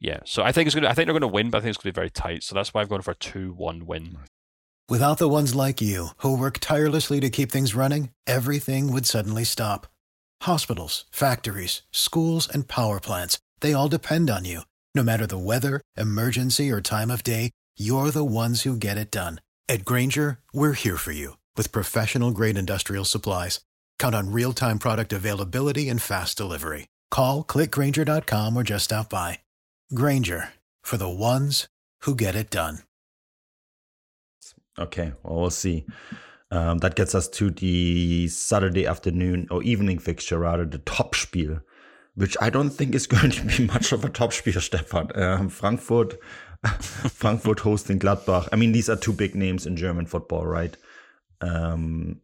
yeah, 0.00 0.20
so 0.24 0.42
I 0.42 0.52
think 0.52 0.66
it's 0.66 0.74
to, 0.74 0.88
I 0.88 0.94
think 0.94 1.06
they're 1.06 1.18
going 1.18 1.20
to 1.20 1.28
win, 1.28 1.50
but 1.50 1.58
I 1.58 1.60
think 1.60 1.70
it's 1.70 1.78
to 1.78 1.84
be 1.84 1.90
very 1.90 2.10
tight. 2.10 2.42
So 2.42 2.54
that's 2.54 2.72
why 2.72 2.80
I've 2.80 2.88
gone 2.88 3.02
for 3.02 3.10
a 3.10 3.16
2 3.16 3.52
1 3.52 3.86
win. 3.86 4.18
Without 4.88 5.18
the 5.18 5.28
ones 5.28 5.54
like 5.54 5.82
you, 5.82 6.08
who 6.18 6.34
work 6.38 6.58
tirelessly 6.60 7.20
to 7.20 7.28
keep 7.28 7.52
things 7.52 7.74
running, 7.74 8.10
everything 8.26 8.90
would 8.90 9.04
suddenly 9.04 9.44
stop. 9.44 9.86
Hospitals, 10.42 11.04
factories, 11.10 11.82
schools, 11.92 12.48
and 12.48 12.68
power 12.68 12.98
plants, 12.98 13.38
they 13.60 13.74
all 13.74 13.88
depend 13.88 14.30
on 14.30 14.46
you. 14.46 14.62
No 14.94 15.02
matter 15.02 15.26
the 15.26 15.36
weather, 15.36 15.82
emergency, 15.98 16.70
or 16.70 16.80
time 16.80 17.10
of 17.10 17.22
day, 17.22 17.50
you're 17.76 18.10
the 18.10 18.24
ones 18.24 18.62
who 18.62 18.76
get 18.76 18.96
it 18.96 19.10
done. 19.10 19.40
At 19.70 19.84
Grainger, 19.84 20.38
we're 20.54 20.72
here 20.72 20.96
for 20.96 21.12
you 21.12 21.36
with 21.54 21.72
professional 21.72 22.30
grade 22.30 22.56
industrial 22.56 23.04
supplies. 23.04 23.60
Count 23.98 24.14
on 24.14 24.32
real 24.32 24.54
time 24.54 24.78
product 24.78 25.12
availability 25.12 25.90
and 25.90 26.00
fast 26.00 26.38
delivery. 26.38 26.88
Call 27.10 27.44
clickgrainger.com 27.44 28.56
or 28.56 28.62
just 28.62 28.86
stop 28.86 29.10
by. 29.10 29.40
Grainger 29.92 30.54
for 30.80 30.96
the 30.96 31.08
ones 31.08 31.68
who 32.00 32.14
get 32.14 32.34
it 32.34 32.48
done. 32.50 32.78
Okay, 34.78 35.12
well, 35.22 35.40
we'll 35.40 35.50
see. 35.50 35.84
Um, 36.50 36.78
that 36.78 36.94
gets 36.94 37.14
us 37.14 37.28
to 37.28 37.50
the 37.50 38.28
Saturday 38.28 38.86
afternoon 38.86 39.48
or 39.50 39.62
evening 39.64 39.98
fixture, 39.98 40.38
rather, 40.38 40.64
the 40.64 40.78
Topspiel, 40.78 41.60
which 42.14 42.36
I 42.40 42.48
don't 42.48 42.70
think 42.70 42.94
is 42.94 43.06
going 43.14 43.32
to 43.32 43.44
be 43.44 43.66
much 43.66 43.92
of 43.92 44.02
a 44.02 44.08
Topspiel, 44.08 44.62
Stefan. 44.62 45.10
Um, 45.20 45.48
Frankfurt, 45.50 46.14
Frankfurt 46.80 47.60
hosting 47.60 47.98
Gladbach. 47.98 48.48
I 48.52 48.56
mean, 48.56 48.72
these 48.72 48.88
are 48.88 48.96
two 48.96 49.12
big 49.12 49.34
names 49.34 49.66
in 49.66 49.76
German 49.76 50.06
football, 50.06 50.46
right? 50.46 50.76
Um, 51.40 52.20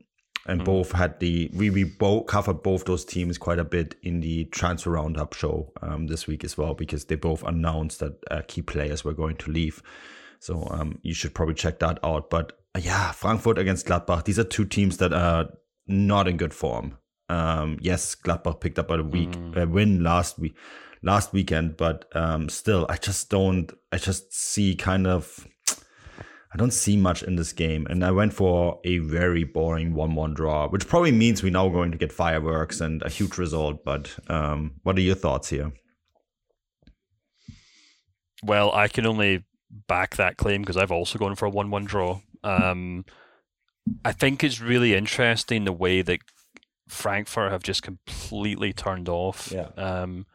and 0.47 0.61
mm. 0.61 0.65
both 0.65 0.93
had 0.93 1.21
the 1.21 1.51
we 1.55 1.71
we 1.71 1.85
both 1.85 2.27
covered 2.27 2.63
both 2.63 2.85
those 2.85 3.05
teams 3.05 3.39
quite 3.39 3.59
a 3.59 3.65
bit 3.65 3.95
in 4.03 4.21
the 4.21 4.45
transfer 4.47 4.91
roundup 4.91 5.33
show 5.33 5.73
um, 5.83 6.07
this 6.07 6.27
week 6.27 6.45
as 6.45 6.59
well 6.59 6.75
because 6.75 7.07
they 7.07 7.15
both 7.15 7.43
announced 7.45 8.01
that 8.01 8.19
uh, 8.31 8.43
key 8.47 8.61
players 8.61 9.05
were 9.05 9.15
going 9.15 9.37
to 9.37 9.51
leave. 9.51 9.83
So 10.41 10.67
um, 10.71 10.99
you 11.03 11.15
should 11.15 11.35
probably 11.35 11.55
check 11.55 11.79
that 11.79 11.99
out. 12.03 12.29
But 12.29 12.59
uh, 12.75 12.81
yeah, 12.83 13.13
Frankfurt 13.13 13.59
against 13.59 13.87
Gladbach. 13.87 14.25
These 14.25 14.39
are 14.39 14.45
two 14.45 14.67
teams 14.67 14.99
that 14.99 15.13
are 15.13 15.49
not 15.87 16.29
in 16.29 16.37
good 16.37 16.53
form. 16.53 16.99
Um, 17.31 17.79
yes, 17.81 18.15
Gladbach 18.15 18.61
picked 18.61 18.79
up 18.79 18.91
a 18.91 19.03
week 19.03 19.31
mm. 19.31 19.57
a 19.57 19.67
win 19.67 20.03
last 20.03 20.39
week 20.39 20.57
last 21.05 21.33
weekend, 21.33 21.77
but 21.77 22.07
um, 22.17 22.49
still, 22.49 22.87
I 22.89 22.97
just 22.97 23.31
don't. 23.31 23.71
I 23.93 23.99
just 23.99 24.35
see 24.35 24.75
kind 24.75 25.07
of 25.07 25.47
I 26.55 26.57
don't 26.57 26.73
see 26.73 26.97
much 26.97 27.25
in 27.25 27.35
this 27.35 27.53
game. 27.53 27.87
And 27.91 28.05
I 28.05 28.13
went 28.13 28.33
for 28.33 28.81
a 28.85 28.99
very 28.99 29.43
boring 29.43 29.93
1 29.93 30.15
1 30.15 30.35
draw, 30.35 30.69
which 30.69 30.87
probably 30.87 31.11
means 31.11 31.43
we're 31.43 31.51
now 31.51 31.69
going 31.69 31.91
to 31.91 31.99
get 31.99 32.13
fireworks 32.13 32.81
and 32.81 33.03
a 33.03 33.09
huge 33.09 33.37
result. 33.39 33.85
But 33.85 34.17
um, 34.29 34.75
what 34.85 34.97
are 34.97 35.01
your 35.01 35.17
thoughts 35.17 35.49
here? 35.49 35.73
Well, 38.45 38.73
I 38.73 38.87
can 38.87 39.05
only 39.05 39.45
back 39.89 40.15
that 40.17 40.37
claim 40.37 40.63
because 40.63 40.77
I've 40.77 40.93
also 40.93 41.19
gone 41.19 41.35
for 41.35 41.47
a 41.47 41.51
1 41.51 41.71
1 41.71 41.85
draw. 41.85 42.21
Um, 42.45 43.05
I 44.05 44.13
think 44.13 44.45
it's 44.45 44.61
really 44.61 44.95
interesting 44.95 45.65
the 45.65 45.73
way 45.73 46.03
that 46.03 46.21
Frankfurt 46.89 47.51
have 47.51 47.65
just 47.65 47.83
completely 47.83 48.73
turned 48.73 49.09
off. 49.09 49.51
Yeah. 49.53 49.71
Um, 49.77 50.27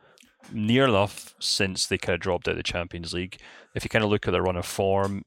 near 0.51 0.85
enough 0.85 1.35
since 1.39 1.87
they 1.87 1.97
kind 1.97 2.13
of 2.13 2.21
dropped 2.21 2.47
out 2.47 2.51
of 2.51 2.57
the 2.57 2.63
Champions 2.63 3.13
League. 3.13 3.37
If 3.75 3.83
you 3.83 3.89
kind 3.89 4.03
of 4.03 4.09
look 4.09 4.27
at 4.27 4.31
their 4.31 4.41
run 4.41 4.57
of 4.57 4.65
form, 4.65 5.23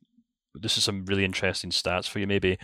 this 0.54 0.76
is 0.76 0.84
some 0.84 1.04
really 1.06 1.24
interesting 1.24 1.70
stats 1.70 2.08
for 2.08 2.18
you. 2.18 2.26
Maybe 2.26 2.58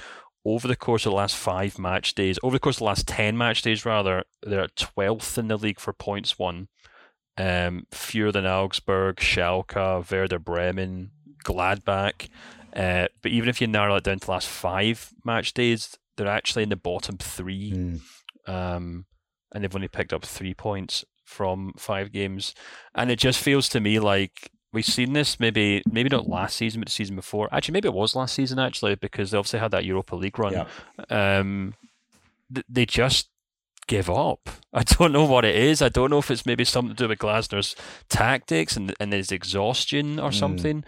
over 0.45 0.69
the 0.69 0.77
course 0.77 1.07
of 1.07 1.11
the 1.11 1.17
last 1.17 1.37
five 1.37 1.79
match 1.79 2.15
days, 2.15 2.39
over 2.43 2.57
the 2.57 2.61
course 2.61 2.77
of 2.77 2.81
the 2.81 2.85
last 2.85 3.07
ten 3.07 3.37
match 3.37 3.63
days, 3.63 3.85
rather, 3.85 4.25
they're 4.43 4.69
twelfth 4.77 5.39
in 5.39 5.49
the 5.49 5.57
league 5.57 5.81
for 5.81 5.93
points 5.93 6.39
won. 6.39 6.69
Um, 7.37 7.87
fewer 7.93 8.33
than 8.33 8.47
Augsburg, 8.47 9.17
Schalke, 9.19 10.11
Werder 10.11 10.41
Bremen, 10.41 11.13
Gladbach. 11.45 12.29
Uh, 12.75 13.07
but 13.23 13.31
even 13.31 13.49
if 13.49 13.61
you 13.61 13.67
narrow 13.67 13.97
it 13.97 14.05
down 14.05 14.19
to 14.19 14.27
the 14.27 14.33
last 14.33 14.49
five 14.49 15.13
match 15.25 15.55
days, 15.55 15.97
they're 16.17 16.27
actually 16.27 16.65
in 16.65 16.69
the 16.69 16.77
bottom 16.77 17.17
three. 17.17 17.73
Mm. 17.73 18.01
Um, 18.47 19.07
and 19.55 19.63
they've 19.63 19.75
only 19.75 19.89
picked 19.89 20.13
up 20.13 20.25
three 20.25 20.53
points 20.53 21.05
from 21.29 21.75
five 21.77 22.11
games. 22.11 22.55
And 22.95 23.11
it 23.11 23.19
just 23.19 23.39
feels 23.39 23.69
to 23.71 23.81
me 23.81 24.01
like 24.01 24.51
we've 24.73 24.85
seen 24.85 25.13
this 25.13 25.39
maybe 25.39 25.83
maybe 25.91 26.09
not 26.09 26.29
last 26.29 26.57
season, 26.57 26.81
but 26.81 26.89
the 26.89 26.93
season 26.93 27.17
before. 27.17 27.49
Actually, 27.53 27.75
maybe 27.75 27.89
it 27.89 27.95
was 27.95 28.17
last 28.17 28.35
season 28.35 28.59
actually 28.59 28.95
because 28.95 29.31
they 29.31 29.39
obviously 29.39 29.61
had 29.61 29.71
that 29.71 29.85
Europa 29.85 30.17
League 30.17 30.39
run. 30.39 30.53
Yeah. 30.53 31.39
Um, 31.39 31.75
th- 32.53 32.67
they 32.69 32.87
just 32.87 33.29
give 33.87 34.09
up. 34.09 34.49
I 34.73 34.83
don't 34.99 35.13
know 35.13 35.27
what 35.27 35.45
it 35.45 35.55
is. 35.55 35.83
I 35.83 35.91
don't 35.91 36.11
know 36.11 36.19
if 36.19 36.31
it's 36.31 36.47
maybe 36.47 36.65
something 36.65 36.97
to 36.97 37.05
do 37.05 37.09
with 37.09 37.19
Glasner's 37.19 37.77
tactics 38.09 38.77
and 38.77 38.95
and 38.99 39.13
his 39.13 39.31
exhaustion 39.31 40.19
or 40.19 40.31
mm. 40.31 40.35
something. 40.35 40.85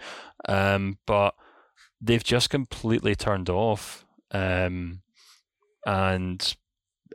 Um, 0.49 0.97
but 1.05 1.35
they've 2.01 2.23
just 2.23 2.49
completely 2.49 3.15
turned 3.15 3.49
off. 3.49 4.05
Um, 4.31 5.01
and 5.85 6.55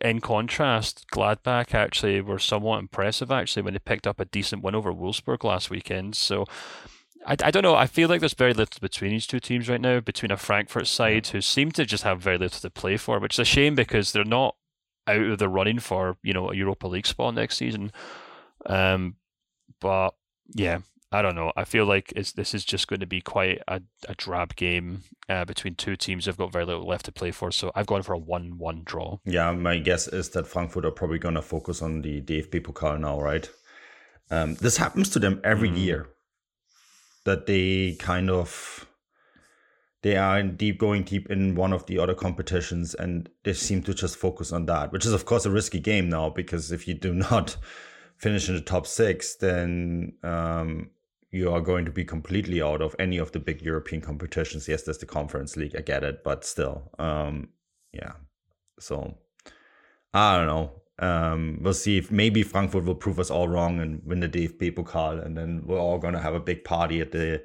in 0.00 0.20
contrast, 0.20 1.06
Gladbach 1.12 1.74
actually 1.74 2.20
were 2.20 2.38
somewhat 2.38 2.78
impressive 2.78 3.30
actually 3.30 3.62
when 3.62 3.74
they 3.74 3.80
picked 3.80 4.06
up 4.06 4.20
a 4.20 4.24
decent 4.24 4.62
win 4.62 4.74
over 4.74 4.92
Wolfsburg 4.92 5.44
last 5.44 5.70
weekend. 5.70 6.14
So 6.16 6.44
I, 7.26 7.36
I 7.42 7.50
don't 7.50 7.62
know. 7.62 7.74
I 7.74 7.86
feel 7.86 8.08
like 8.08 8.20
there's 8.20 8.34
very 8.34 8.54
little 8.54 8.78
between 8.80 9.10
these 9.10 9.26
two 9.26 9.40
teams 9.40 9.68
right 9.68 9.80
now. 9.80 10.00
Between 10.00 10.30
a 10.30 10.36
Frankfurt 10.36 10.86
side 10.86 11.26
who 11.28 11.40
seem 11.40 11.72
to 11.72 11.84
just 11.84 12.04
have 12.04 12.20
very 12.20 12.38
little 12.38 12.60
to 12.60 12.70
play 12.70 12.96
for, 12.96 13.18
which 13.18 13.34
is 13.34 13.40
a 13.40 13.44
shame 13.44 13.74
because 13.74 14.12
they're 14.12 14.24
not 14.24 14.56
out 15.06 15.20
of 15.20 15.38
the 15.38 15.48
running 15.48 15.78
for 15.78 16.16
you 16.22 16.32
know 16.32 16.50
a 16.50 16.54
Europa 16.54 16.86
League 16.86 17.06
spot 17.06 17.34
next 17.34 17.56
season. 17.56 17.92
Um, 18.64 19.16
but 19.80 20.14
yeah, 20.54 20.78
I 21.16 21.22
don't 21.22 21.34
know. 21.34 21.50
I 21.56 21.64
feel 21.64 21.86
like 21.86 22.12
this 22.14 22.52
is 22.52 22.62
just 22.62 22.88
going 22.88 23.00
to 23.00 23.06
be 23.06 23.22
quite 23.22 23.62
a, 23.66 23.80
a 24.06 24.14
drab 24.16 24.54
game 24.54 25.02
uh, 25.30 25.46
between 25.46 25.74
two 25.74 25.96
teams 25.96 26.26
who've 26.26 26.36
got 26.36 26.52
very 26.52 26.66
little 26.66 26.86
left 26.86 27.06
to 27.06 27.12
play 27.12 27.30
for. 27.30 27.50
So 27.50 27.72
I've 27.74 27.86
gone 27.86 28.02
for 28.02 28.12
a 28.12 28.18
1 28.18 28.58
1 28.58 28.82
draw. 28.84 29.16
Yeah, 29.24 29.50
my 29.52 29.78
guess 29.78 30.08
is 30.08 30.28
that 30.30 30.46
Frankfurt 30.46 30.84
are 30.84 30.90
probably 30.90 31.18
going 31.18 31.36
to 31.36 31.40
focus 31.40 31.80
on 31.80 32.02
the 32.02 32.20
DFB 32.20 32.66
Pokal 32.66 33.00
now, 33.00 33.18
right? 33.18 33.48
Um, 34.30 34.56
this 34.56 34.76
happens 34.76 35.08
to 35.10 35.18
them 35.18 35.40
every 35.42 35.70
mm. 35.70 35.78
year 35.78 36.08
that 37.24 37.46
they 37.46 37.96
kind 37.98 38.28
of 38.28 38.86
they 40.02 40.16
are 40.16 40.42
deep 40.42 40.78
going 40.78 41.02
deep 41.02 41.30
in 41.30 41.54
one 41.54 41.72
of 41.72 41.86
the 41.86 41.98
other 41.98 42.14
competitions 42.14 42.94
and 42.94 43.30
they 43.42 43.54
seem 43.54 43.82
to 43.82 43.94
just 43.94 44.16
focus 44.16 44.52
on 44.52 44.66
that 44.66 44.92
which 44.92 45.04
is 45.04 45.12
of 45.12 45.24
course 45.24 45.44
a 45.44 45.50
risky 45.50 45.80
game 45.80 46.08
now 46.08 46.30
because 46.30 46.70
if 46.70 46.86
you 46.86 46.94
do 46.94 47.12
not 47.30 47.56
finish 48.16 48.48
in 48.48 48.54
the 48.54 48.60
top 48.60 48.86
six 48.86 49.34
then 49.36 50.12
um, 50.22 50.90
you 51.36 51.52
are 51.52 51.60
going 51.60 51.84
to 51.84 51.90
be 51.90 52.04
completely 52.04 52.62
out 52.62 52.82
of 52.82 52.96
any 52.98 53.18
of 53.18 53.32
the 53.32 53.38
big 53.38 53.62
European 53.62 54.00
competitions. 54.00 54.68
Yes, 54.68 54.82
there's 54.82 54.98
the 54.98 55.06
Conference 55.06 55.56
League, 55.56 55.76
I 55.76 55.82
get 55.82 56.02
it, 56.02 56.24
but 56.24 56.44
still, 56.44 56.90
um, 56.98 57.48
yeah. 57.92 58.12
So 58.80 59.16
I 60.12 60.36
don't 60.36 60.46
know. 60.46 60.72
Um, 60.98 61.58
we'll 61.60 61.74
see 61.74 61.98
if 61.98 62.10
maybe 62.10 62.42
Frankfurt 62.42 62.84
will 62.84 62.94
prove 62.94 63.20
us 63.20 63.30
all 63.30 63.48
wrong 63.48 63.80
and 63.80 64.02
win 64.04 64.20
the 64.20 64.28
DFB 64.28 64.74
Pokal, 64.74 65.24
and 65.24 65.36
then 65.36 65.62
we're 65.66 65.78
all 65.78 65.98
gonna 65.98 66.20
have 66.20 66.34
a 66.34 66.40
big 66.40 66.64
party 66.64 67.00
at 67.00 67.12
the 67.12 67.44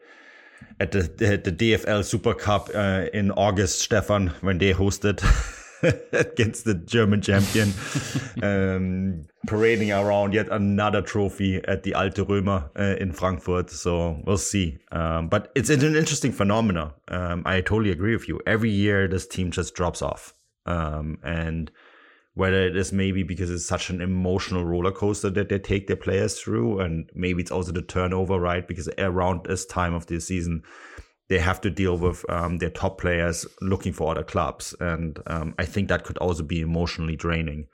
at 0.79 0.91
the 0.91 1.01
the, 1.01 1.37
the 1.37 1.51
DFL 1.51 2.05
Super 2.05 2.33
Cup 2.33 2.69
uh, 2.73 3.07
in 3.13 3.31
August, 3.31 3.81
Stefan, 3.81 4.27
when 4.41 4.57
they 4.57 4.71
host 4.71 5.03
it. 5.05 5.21
against 6.11 6.65
the 6.65 6.73
German 6.73 7.21
champion, 7.21 7.73
um, 8.43 9.25
parading 9.47 9.91
around 9.91 10.33
yet 10.33 10.47
another 10.51 11.01
trophy 11.01 11.61
at 11.65 11.83
the 11.83 11.93
Alte 11.93 12.17
Römer 12.17 12.69
uh, 12.77 12.95
in 12.99 13.11
Frankfurt. 13.11 13.69
So 13.69 14.21
we'll 14.25 14.37
see. 14.37 14.77
Um, 14.91 15.27
but 15.27 15.51
it's 15.55 15.69
an 15.69 15.81
interesting 15.81 16.31
phenomenon. 16.31 16.93
Um, 17.07 17.43
I 17.45 17.61
totally 17.61 17.91
agree 17.91 18.15
with 18.15 18.27
you. 18.27 18.39
Every 18.45 18.69
year, 18.69 19.07
this 19.07 19.27
team 19.27 19.51
just 19.51 19.73
drops 19.73 20.01
off. 20.01 20.33
Um, 20.65 21.17
and 21.23 21.71
whether 22.33 22.61
it 22.65 22.77
is 22.77 22.93
maybe 22.93 23.23
because 23.23 23.51
it's 23.51 23.65
such 23.65 23.89
an 23.89 23.99
emotional 23.99 24.63
roller 24.63 24.91
coaster 24.91 25.29
that 25.29 25.49
they 25.49 25.59
take 25.59 25.87
their 25.87 25.97
players 25.97 26.39
through, 26.39 26.79
and 26.79 27.09
maybe 27.13 27.41
it's 27.41 27.51
also 27.51 27.71
the 27.71 27.81
turnover, 27.81 28.39
right? 28.39 28.67
Because 28.67 28.89
around 28.97 29.45
this 29.45 29.65
time 29.65 29.93
of 29.93 30.05
the 30.05 30.19
season, 30.21 30.63
they 31.31 31.39
have 31.39 31.61
to 31.61 31.69
deal 31.69 31.97
with 31.97 32.29
um, 32.29 32.57
their 32.57 32.69
top 32.69 32.99
players 32.99 33.47
looking 33.61 33.93
for 33.93 34.11
other 34.11 34.23
clubs, 34.23 34.75
and 34.81 35.17
um, 35.27 35.55
I 35.57 35.63
think 35.63 35.87
that 35.87 36.03
could 36.03 36.17
also 36.17 36.43
be 36.43 36.59
emotionally 36.59 37.15
draining. 37.15 37.67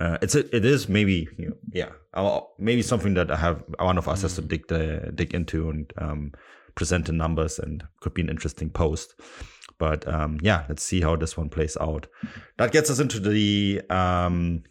Uh, 0.00 0.16
it's 0.22 0.34
a, 0.34 0.56
it 0.56 0.64
is 0.64 0.88
maybe 0.88 1.28
you 1.36 1.50
know, 1.50 1.56
yeah 1.70 1.90
maybe 2.58 2.80
something 2.82 3.14
that 3.14 3.30
I 3.30 3.36
have 3.36 3.62
one 3.78 3.98
of 3.98 4.08
us 4.08 4.22
has 4.22 4.36
to 4.36 4.42
mm. 4.42 4.48
dig 4.48 4.68
the 4.68 5.12
dig 5.14 5.34
into 5.34 5.68
and 5.68 5.92
um, 5.98 6.32
present 6.74 7.04
the 7.04 7.12
numbers 7.12 7.58
and 7.58 7.84
could 8.00 8.14
be 8.14 8.22
an 8.22 8.30
interesting 8.30 8.70
post. 8.70 9.20
But 9.78 10.08
um, 10.08 10.38
yeah, 10.40 10.64
let's 10.70 10.82
see 10.82 11.02
how 11.02 11.14
this 11.16 11.36
one 11.36 11.50
plays 11.50 11.76
out. 11.78 12.06
That 12.56 12.72
gets 12.72 12.90
us 12.90 13.00
into 13.00 13.20
the 13.20 13.82
um, 13.90 14.62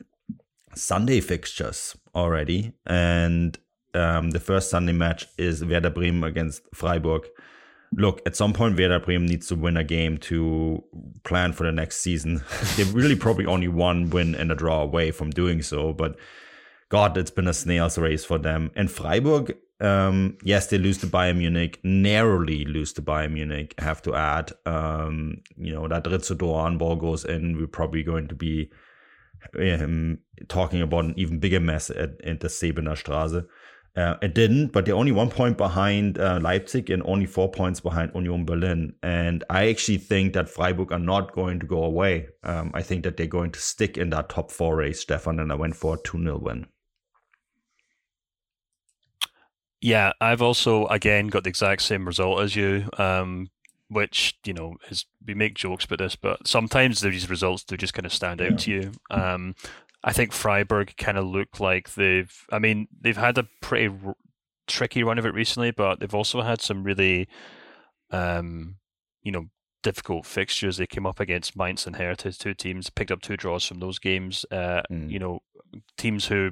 Sunday 0.73 1.21
fixtures 1.21 1.95
already, 2.15 2.73
and 2.87 3.59
um, 3.93 4.31
the 4.31 4.39
first 4.39 4.71
Sunday 4.71 4.93
match 4.93 5.27
is 5.37 5.63
Werder 5.63 5.91
Bremen 5.91 6.23
against 6.23 6.63
Freiburg 6.73 7.27
look, 7.97 8.21
at 8.25 8.35
some 8.35 8.53
point, 8.53 8.77
Werder 8.77 8.99
Bremen 8.99 9.27
needs 9.27 9.47
to 9.47 9.55
win 9.55 9.77
a 9.77 9.83
game 9.83 10.17
to 10.19 10.83
plan 11.23 11.53
for 11.53 11.63
the 11.63 11.71
next 11.71 11.97
season. 12.01 12.43
They're 12.75 12.85
really 12.87 13.15
probably 13.15 13.45
only 13.45 13.67
one 13.67 14.09
win 14.09 14.35
and 14.35 14.51
a 14.51 14.55
draw 14.55 14.81
away 14.81 15.11
from 15.11 15.29
doing 15.31 15.61
so, 15.61 15.93
but 15.93 16.17
God, 16.89 17.17
it's 17.17 17.31
been 17.31 17.47
a 17.47 17.53
snail's 17.53 17.97
race 17.97 18.23
for 18.25 18.37
them. 18.37 18.71
And 18.75 18.91
Freiburg, 18.91 19.55
Um, 19.79 20.37
yes, 20.43 20.67
they 20.67 20.77
lose 20.77 20.97
to 20.99 21.07
Bayern 21.07 21.37
Munich, 21.37 21.79
narrowly 21.83 22.63
lose 22.63 22.93
to 22.93 23.01
Bayern 23.01 23.33
Munich. 23.33 23.73
I 23.79 23.83
have 23.83 24.01
to 24.03 24.15
add, 24.15 24.53
um, 24.65 25.41
you 25.57 25.73
know, 25.73 25.87
that 25.89 26.05
Ritsu 26.05 26.37
Doan 26.37 26.77
ball 26.77 26.95
goes 26.95 27.25
in. 27.25 27.57
We're 27.57 27.67
probably 27.67 28.03
going 28.03 28.27
to 28.29 28.35
be 28.35 28.69
um, 29.59 30.19
talking 30.47 30.81
about 30.81 31.05
an 31.05 31.13
even 31.17 31.39
bigger 31.39 31.59
mess 31.59 31.89
at, 31.89 32.21
at 32.23 32.39
the 32.39 32.47
Säbener 32.47 32.95
Straße. 32.95 33.45
Uh, 33.95 34.15
it 34.23 34.33
didn't, 34.33 34.69
but 34.69 34.85
they're 34.85 34.95
only 34.95 35.11
one 35.11 35.29
point 35.29 35.55
behind 35.55 36.17
uh, 36.17 36.39
Leipzig 36.41 36.89
and 36.89 37.03
only 37.05 37.27
four 37.27 37.51
points 37.51 37.79
behind 37.79 38.11
Union 38.15 38.43
Berlin. 38.43 38.93
And 39.03 39.43
I 39.51 39.69
actually 39.69 39.99
think 39.99 40.33
that 40.33 40.49
Freiburg 40.49 40.91
are 40.91 40.97
not 40.97 41.33
going 41.33 41.59
to 41.59 41.67
go 41.67 41.83
away. 41.83 42.27
Um, 42.43 42.71
I 42.73 42.81
think 42.81 43.03
that 43.03 43.17
they're 43.17 43.27
going 43.27 43.51
to 43.51 43.59
stick 43.59 43.97
in 43.97 44.09
that 44.09 44.29
top 44.29 44.51
four 44.51 44.77
race, 44.77 45.01
Stefan, 45.01 45.39
and 45.39 45.51
I 45.51 45.55
went 45.55 45.75
for 45.75 45.95
a 45.95 46.01
2 46.01 46.23
0 46.23 46.39
win. 46.39 46.65
Yeah, 49.79 50.13
I've 50.19 50.41
also, 50.41 50.87
again, 50.87 51.27
got 51.27 51.43
the 51.43 51.49
exact 51.49 51.83
same 51.83 52.05
result 52.05 52.41
as 52.41 52.55
you. 52.55 52.89
Um, 52.97 53.49
which 53.89 54.39
you 54.43 54.53
know 54.53 54.75
is 54.89 55.05
we 55.25 55.33
make 55.33 55.55
jokes 55.55 55.85
about 55.85 55.99
this, 55.99 56.15
but 56.15 56.47
sometimes 56.47 57.01
these 57.01 57.29
results 57.29 57.63
do 57.63 57.77
just 57.77 57.93
kind 57.93 58.05
of 58.05 58.13
stand 58.13 58.41
out 58.41 58.51
yeah. 58.51 58.57
to 58.57 58.71
you. 58.71 58.91
Um, 59.11 59.55
I 60.03 60.11
think 60.11 60.33
Freiburg 60.33 60.95
kind 60.97 61.17
of 61.17 61.25
look 61.25 61.59
like 61.59 61.93
they've. 61.93 62.33
I 62.51 62.59
mean, 62.59 62.87
they've 62.99 63.17
had 63.17 63.37
a 63.37 63.47
pretty 63.61 63.95
r- 64.05 64.15
tricky 64.67 65.03
run 65.03 65.17
of 65.17 65.25
it 65.25 65.33
recently, 65.33 65.71
but 65.71 65.99
they've 65.99 66.13
also 66.13 66.41
had 66.41 66.61
some 66.61 66.83
really, 66.83 67.27
um, 68.11 68.75
you 69.21 69.31
know, 69.31 69.45
difficult 69.81 70.25
fixtures. 70.25 70.77
They 70.77 70.87
came 70.87 71.05
up 71.05 71.19
against 71.19 71.55
Mainz 71.55 71.85
and 71.85 71.95
Hertha, 71.95 72.31
two 72.33 72.53
teams, 72.53 72.89
picked 72.89 73.11
up 73.11 73.21
two 73.21 73.37
draws 73.37 73.65
from 73.65 73.79
those 73.79 73.99
games. 73.99 74.45
Uh, 74.51 74.81
mm. 74.91 75.09
You 75.09 75.19
know, 75.19 75.39
teams 75.97 76.27
who, 76.27 76.51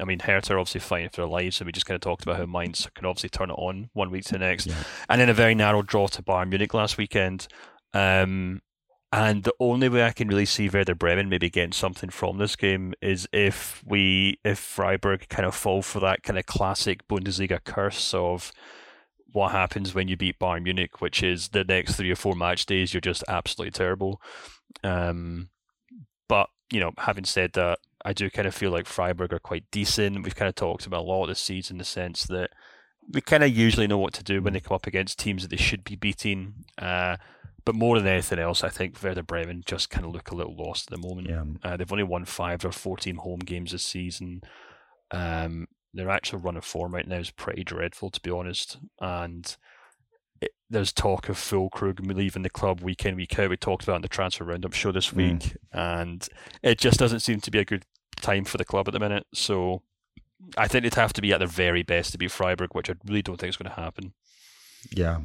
I 0.00 0.04
mean, 0.04 0.20
Hertha 0.20 0.54
are 0.54 0.58
obviously 0.58 0.80
fighting 0.80 1.08
for 1.08 1.22
their 1.22 1.28
lives, 1.28 1.56
so 1.56 1.64
we 1.64 1.72
just 1.72 1.86
kind 1.86 1.96
of 1.96 2.02
talked 2.02 2.22
about 2.22 2.36
how 2.36 2.46
Mainz 2.46 2.88
can 2.94 3.06
obviously 3.06 3.30
turn 3.30 3.50
it 3.50 3.54
on 3.54 3.90
one 3.94 4.10
week 4.10 4.24
to 4.26 4.32
the 4.32 4.38
next, 4.38 4.66
yeah. 4.66 4.74
and 5.08 5.20
then 5.20 5.28
a 5.28 5.34
very 5.34 5.54
narrow 5.54 5.82
draw 5.82 6.06
to 6.08 6.22
Bayern 6.22 6.50
Munich 6.50 6.74
last 6.74 6.98
weekend. 6.98 7.48
Um, 7.94 8.60
and 9.12 9.42
the 9.42 9.54
only 9.58 9.88
way 9.88 10.04
I 10.04 10.12
can 10.12 10.28
really 10.28 10.46
see 10.46 10.68
Werder 10.68 10.94
Bremen 10.94 11.28
maybe 11.28 11.50
getting 11.50 11.72
something 11.72 12.10
from 12.10 12.38
this 12.38 12.54
game 12.54 12.94
is 13.02 13.28
if 13.32 13.82
we 13.84 14.38
if 14.44 14.58
Freiburg 14.58 15.28
kind 15.28 15.46
of 15.46 15.54
fall 15.54 15.82
for 15.82 15.98
that 16.00 16.22
kind 16.22 16.38
of 16.38 16.46
classic 16.46 17.06
Bundesliga 17.08 17.62
curse 17.64 18.14
of 18.14 18.52
what 19.32 19.50
happens 19.52 19.94
when 19.94 20.08
you 20.08 20.16
beat 20.16 20.38
Bayern 20.38 20.62
Munich, 20.62 21.00
which 21.00 21.22
is 21.22 21.48
the 21.48 21.64
next 21.64 21.96
three 21.96 22.10
or 22.10 22.16
four 22.16 22.34
match 22.34 22.66
days 22.66 22.94
you're 22.94 23.00
just 23.00 23.24
absolutely 23.28 23.72
terrible. 23.72 24.20
Um, 24.84 25.50
but 26.28 26.48
you 26.70 26.78
know, 26.78 26.92
having 26.98 27.24
said 27.24 27.54
that, 27.54 27.80
I 28.04 28.12
do 28.12 28.30
kind 28.30 28.46
of 28.46 28.54
feel 28.54 28.70
like 28.70 28.86
Freiburg 28.86 29.32
are 29.32 29.40
quite 29.40 29.64
decent. 29.72 30.22
We've 30.22 30.36
kind 30.36 30.48
of 30.48 30.54
talked 30.54 30.86
about 30.86 31.00
a 31.00 31.08
lot 31.08 31.24
of 31.24 31.28
the 31.30 31.34
seeds 31.34 31.70
in 31.70 31.78
the 31.78 31.84
sense 31.84 32.24
that 32.24 32.50
we 33.12 33.20
kind 33.20 33.42
of 33.42 33.50
usually 33.50 33.88
know 33.88 33.98
what 33.98 34.14
to 34.14 34.22
do 34.22 34.40
when 34.40 34.52
they 34.52 34.60
come 34.60 34.76
up 34.76 34.86
against 34.86 35.18
teams 35.18 35.42
that 35.42 35.48
they 35.48 35.56
should 35.56 35.82
be 35.82 35.96
beating. 35.96 36.64
Uh, 36.78 37.16
but 37.70 37.78
more 37.78 38.00
than 38.00 38.08
anything 38.08 38.40
else, 38.40 38.64
I 38.64 38.68
think 38.68 39.00
Werder 39.00 39.22
Bremen 39.22 39.62
just 39.64 39.90
kind 39.90 40.04
of 40.04 40.10
look 40.10 40.32
a 40.32 40.34
little 40.34 40.56
lost 40.56 40.90
at 40.90 41.00
the 41.00 41.08
moment. 41.08 41.28
Yeah. 41.28 41.44
Uh, 41.62 41.76
they've 41.76 41.92
only 41.92 42.02
won 42.02 42.24
five 42.24 42.64
or 42.64 42.72
14 42.72 43.14
home 43.14 43.38
games 43.38 43.70
this 43.70 43.84
season. 43.84 44.40
Um, 45.12 45.68
their 45.94 46.10
actual 46.10 46.40
run 46.40 46.56
of 46.56 46.64
form 46.64 46.92
right 46.92 47.06
now 47.06 47.18
is 47.18 47.30
pretty 47.30 47.62
dreadful, 47.62 48.10
to 48.10 48.20
be 48.20 48.30
honest. 48.30 48.78
And 49.00 49.56
it, 50.40 50.50
there's 50.68 50.92
talk 50.92 51.28
of 51.28 51.36
Füllkrug 51.36 52.04
leaving 52.12 52.42
the 52.42 52.50
club 52.50 52.80
week 52.80 53.04
in, 53.04 53.14
week 53.14 53.38
out. 53.38 53.50
We 53.50 53.56
talked 53.56 53.84
about 53.84 53.96
in 53.96 54.02
the 54.02 54.08
transfer 54.08 54.42
roundup 54.42 54.72
show 54.72 54.90
this 54.90 55.10
mm. 55.10 55.16
week. 55.18 55.56
Mm. 55.72 56.00
And 56.00 56.28
it 56.64 56.76
just 56.76 56.98
doesn't 56.98 57.20
seem 57.20 57.40
to 57.40 57.52
be 57.52 57.60
a 57.60 57.64
good 57.64 57.84
time 58.16 58.44
for 58.44 58.58
the 58.58 58.64
club 58.64 58.88
at 58.88 58.94
the 58.94 58.98
minute. 58.98 59.28
So 59.32 59.84
I 60.58 60.66
think 60.66 60.82
they'd 60.82 60.94
have 60.94 61.12
to 61.12 61.22
be 61.22 61.32
at 61.32 61.38
their 61.38 61.46
very 61.46 61.84
best 61.84 62.10
to 62.10 62.18
beat 62.18 62.32
Freiburg, 62.32 62.70
which 62.74 62.90
I 62.90 62.94
really 63.06 63.22
don't 63.22 63.38
think 63.38 63.50
is 63.50 63.56
going 63.56 63.70
to 63.70 63.80
happen. 63.80 64.12
Yeah. 64.90 65.20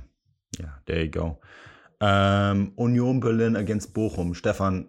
Yeah. 0.60 0.74
There 0.86 1.02
you 1.02 1.10
go. 1.10 1.40
Um, 2.06 2.74
Union 2.78 3.20
Berlin 3.20 3.56
against 3.56 3.92
Bochum. 3.92 4.36
Stefan, 4.36 4.88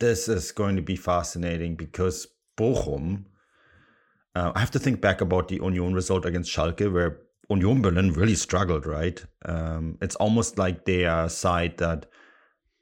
this 0.00 0.28
is 0.28 0.50
going 0.50 0.74
to 0.74 0.82
be 0.82 0.96
fascinating 0.96 1.76
because 1.76 2.26
Bochum, 2.56 3.26
uh, 4.34 4.50
I 4.52 4.58
have 4.58 4.72
to 4.72 4.80
think 4.80 5.00
back 5.00 5.20
about 5.20 5.46
the 5.46 5.56
Union 5.56 5.94
result 5.94 6.24
against 6.24 6.50
Schalke, 6.50 6.92
where 6.92 7.20
Union 7.48 7.82
Berlin 7.82 8.12
really 8.14 8.34
struggled, 8.34 8.84
right? 8.84 9.24
Um, 9.44 9.96
it's 10.02 10.16
almost 10.16 10.58
like 10.58 10.86
they 10.86 11.04
are 11.04 11.26
a 11.26 11.30
side 11.30 11.78
that 11.78 12.06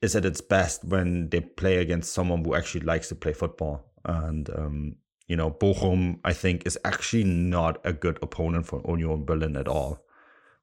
is 0.01 0.17
at 0.17 0.25
its 0.25 0.41
best 0.41 0.83
when 0.85 1.29
they 1.29 1.41
play 1.41 1.77
against 1.77 2.15
someone 2.15 2.43
who 2.43 2.55
actually 2.55 2.87
likes 2.87 3.11
to 3.11 3.15
play 3.15 3.35
football. 3.35 3.85
And, 4.07 4.49
um, 4.57 4.97
you 5.27 5.37
know, 5.37 5.51
Bochum, 5.51 6.21
I 6.25 6.33
think, 6.33 6.67
is 6.67 6.79
actually 6.87 7.25
not 7.25 7.83
a 7.85 7.93
good 7.93 8.19
opponent 8.23 8.65
for 8.65 8.81
Union 8.89 9.27
Berlin 9.27 9.57
at 9.59 9.69
all 9.69 10.08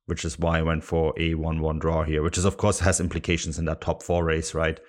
which 0.05 0.23
is 0.25 0.37
why 0.37 0.59
I 0.59 0.63
went 0.63 0.83
for 0.83 1.13
a 1.17 1.33
1 1.33 1.59
1 1.59 1.79
draw 1.79 2.03
here, 2.03 2.21
which 2.21 2.37
is, 2.37 2.45
of 2.45 2.57
course, 2.57 2.79
has 2.79 2.99
implications 2.99 3.57
in 3.57 3.65
that 3.65 3.81
top 3.81 4.03
four 4.03 4.23
race, 4.23 4.53
right? 4.53 4.79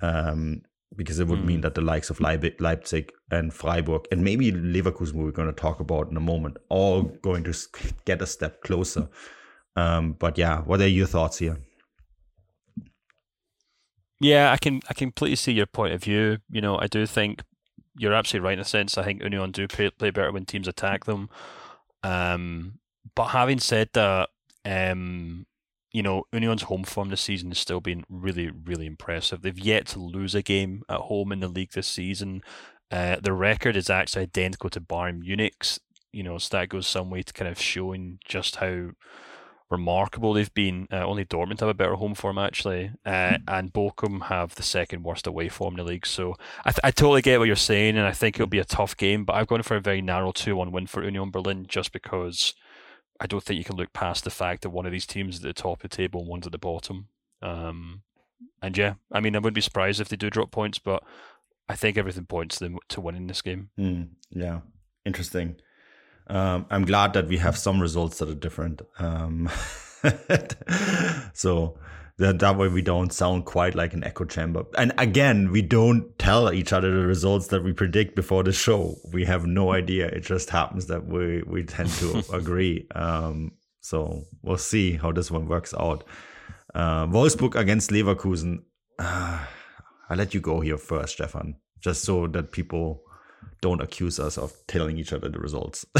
Um, 0.00 0.62
because 0.96 1.18
it 1.18 1.26
would 1.26 1.40
mm. 1.40 1.46
mean 1.46 1.60
that 1.62 1.74
the 1.74 1.80
likes 1.80 2.10
of 2.10 2.20
Leipzig 2.20 3.12
and 3.30 3.52
Freiburg 3.52 4.06
and 4.12 4.22
maybe 4.22 4.52
Leverkusen, 4.52 5.14
we're 5.14 5.30
going 5.32 5.48
to 5.48 5.60
talk 5.60 5.80
about 5.80 6.10
in 6.10 6.16
a 6.16 6.20
moment, 6.20 6.56
all 6.68 7.02
going 7.02 7.42
to 7.44 7.54
get 8.04 8.22
a 8.22 8.26
step 8.26 8.62
closer. 8.62 9.08
Um, 9.76 10.12
but 10.12 10.38
yeah, 10.38 10.60
what 10.60 10.80
are 10.80 10.86
your 10.86 11.06
thoughts 11.06 11.38
here? 11.38 11.58
Yeah, 14.20 14.52
I 14.52 14.56
can 14.56 14.80
I 14.88 14.94
completely 14.94 15.36
see 15.36 15.52
your 15.52 15.66
point 15.66 15.92
of 15.92 16.02
view. 16.02 16.38
You 16.48 16.60
know, 16.60 16.78
I 16.78 16.86
do 16.86 17.06
think 17.06 17.42
you're 17.96 18.14
absolutely 18.14 18.46
right 18.46 18.54
in 18.54 18.60
a 18.60 18.64
sense. 18.64 18.96
I 18.96 19.02
think 19.02 19.22
Union 19.22 19.50
do 19.50 19.68
play, 19.68 19.90
play 19.90 20.10
better 20.10 20.32
when 20.32 20.44
teams 20.44 20.68
attack 20.68 21.04
them. 21.04 21.28
Um, 22.02 22.78
but 23.14 23.26
having 23.28 23.58
said 23.58 23.90
that, 23.94 24.30
um, 24.64 25.46
you 25.92 26.02
know, 26.02 26.24
Union's 26.32 26.62
home 26.62 26.84
form 26.84 27.10
this 27.10 27.20
season 27.20 27.50
has 27.50 27.58
still 27.58 27.80
been 27.80 28.04
really, 28.08 28.50
really 28.50 28.86
impressive. 28.86 29.42
They've 29.42 29.58
yet 29.58 29.86
to 29.88 30.00
lose 30.00 30.34
a 30.34 30.42
game 30.42 30.82
at 30.88 31.00
home 31.02 31.30
in 31.30 31.40
the 31.40 31.48
league 31.48 31.72
this 31.72 31.86
season. 31.86 32.42
Uh, 32.90 33.16
the 33.22 33.32
record 33.32 33.76
is 33.76 33.88
actually 33.88 34.22
identical 34.22 34.70
to 34.70 34.80
Bayern 34.80 35.20
Munich's. 35.20 35.80
You 36.12 36.22
know, 36.22 36.38
so 36.38 36.56
that 36.56 36.68
goes 36.68 36.86
some 36.86 37.10
way 37.10 37.22
to 37.22 37.32
kind 37.32 37.50
of 37.50 37.60
showing 37.60 38.20
just 38.24 38.56
how 38.56 38.90
remarkable 39.70 40.32
they've 40.32 40.52
been. 40.54 40.86
Uh, 40.92 41.04
only 41.04 41.24
Dortmund 41.24 41.60
have 41.60 41.68
a 41.68 41.74
better 41.74 41.94
home 41.94 42.14
form 42.14 42.38
actually, 42.38 42.92
uh, 43.04 43.38
and 43.48 43.72
Bochum 43.72 44.26
have 44.26 44.54
the 44.54 44.62
second 44.62 45.02
worst 45.02 45.26
away 45.26 45.48
form 45.48 45.74
in 45.74 45.78
the 45.78 45.90
league. 45.90 46.06
So 46.06 46.34
I, 46.64 46.70
th- 46.70 46.80
I 46.84 46.90
totally 46.90 47.22
get 47.22 47.38
what 47.38 47.46
you're 47.46 47.56
saying, 47.56 47.96
and 47.96 48.06
I 48.06 48.12
think 48.12 48.36
it'll 48.36 48.46
be 48.46 48.58
a 48.58 48.64
tough 48.64 48.96
game. 48.96 49.24
But 49.24 49.34
I've 49.34 49.46
gone 49.48 49.62
for 49.62 49.76
a 49.76 49.80
very 49.80 50.02
narrow 50.02 50.32
two-one 50.32 50.72
win 50.72 50.86
for 50.86 51.02
Union 51.04 51.30
Berlin 51.30 51.66
just 51.68 51.92
because 51.92 52.54
I 53.20 53.26
don't 53.26 53.42
think 53.42 53.58
you 53.58 53.64
can 53.64 53.76
look 53.76 53.92
past 53.92 54.24
the 54.24 54.30
fact 54.30 54.62
that 54.62 54.70
one 54.70 54.86
of 54.86 54.92
these 54.92 55.06
teams 55.06 55.36
is 55.36 55.44
at 55.44 55.54
the 55.54 55.62
top 55.62 55.84
of 55.84 55.90
the 55.90 55.96
table 55.96 56.20
and 56.20 56.28
one's 56.28 56.46
at 56.46 56.52
the 56.52 56.58
bottom. 56.58 57.08
Um, 57.42 58.02
and 58.60 58.76
yeah, 58.76 58.94
I 59.12 59.20
mean, 59.20 59.36
I 59.36 59.38
wouldn't 59.38 59.54
be 59.54 59.60
surprised 59.60 60.00
if 60.00 60.08
they 60.08 60.16
do 60.16 60.30
drop 60.30 60.50
points, 60.50 60.78
but 60.78 61.02
I 61.68 61.76
think 61.76 61.96
everything 61.96 62.26
points 62.26 62.58
them 62.58 62.78
to 62.88 63.00
winning 63.00 63.26
this 63.26 63.42
game. 63.42 63.70
Mm, 63.78 64.08
yeah, 64.30 64.60
interesting. 65.04 65.56
Um, 66.26 66.66
I'm 66.70 66.84
glad 66.84 67.12
that 67.12 67.28
we 67.28 67.36
have 67.38 67.56
some 67.56 67.80
results 67.80 68.18
that 68.18 68.28
are 68.28 68.34
different. 68.34 68.82
Um, 68.98 69.48
so 71.32 71.78
that 72.18 72.38
that 72.38 72.56
way 72.56 72.68
we 72.68 72.82
don't 72.82 73.12
sound 73.12 73.44
quite 73.44 73.74
like 73.74 73.92
an 73.92 74.04
echo 74.04 74.24
chamber. 74.24 74.64
And 74.78 74.92
again, 74.98 75.50
we 75.50 75.62
don't 75.62 76.16
tell 76.18 76.52
each 76.52 76.72
other 76.72 76.92
the 77.00 77.06
results 77.06 77.48
that 77.48 77.64
we 77.64 77.72
predict 77.72 78.14
before 78.14 78.44
the 78.44 78.52
show. 78.52 78.96
We 79.12 79.24
have 79.24 79.46
no 79.46 79.72
idea. 79.72 80.06
It 80.06 80.20
just 80.20 80.50
happens 80.50 80.86
that 80.86 81.06
we 81.06 81.42
we 81.42 81.64
tend 81.64 81.90
to 81.90 82.22
agree. 82.32 82.86
Um, 82.94 83.52
so 83.80 84.24
we'll 84.42 84.58
see 84.58 84.92
how 84.92 85.12
this 85.12 85.30
one 85.30 85.48
works 85.48 85.74
out. 85.74 86.04
Uh, 86.74 87.06
Wolfsburg 87.06 87.54
against 87.56 87.90
Leverkusen. 87.90 88.62
Uh, 88.98 89.44
I'll 90.10 90.18
let 90.18 90.34
you 90.34 90.40
go 90.40 90.60
here 90.60 90.76
first, 90.76 91.14
Stefan, 91.14 91.56
just 91.80 92.04
so 92.04 92.26
that 92.28 92.52
people 92.52 93.03
don't 93.60 93.80
accuse 93.80 94.18
us 94.18 94.36
of 94.36 94.52
telling 94.66 94.98
each 94.98 95.12
other 95.12 95.28
the 95.28 95.38
results. 95.38 95.86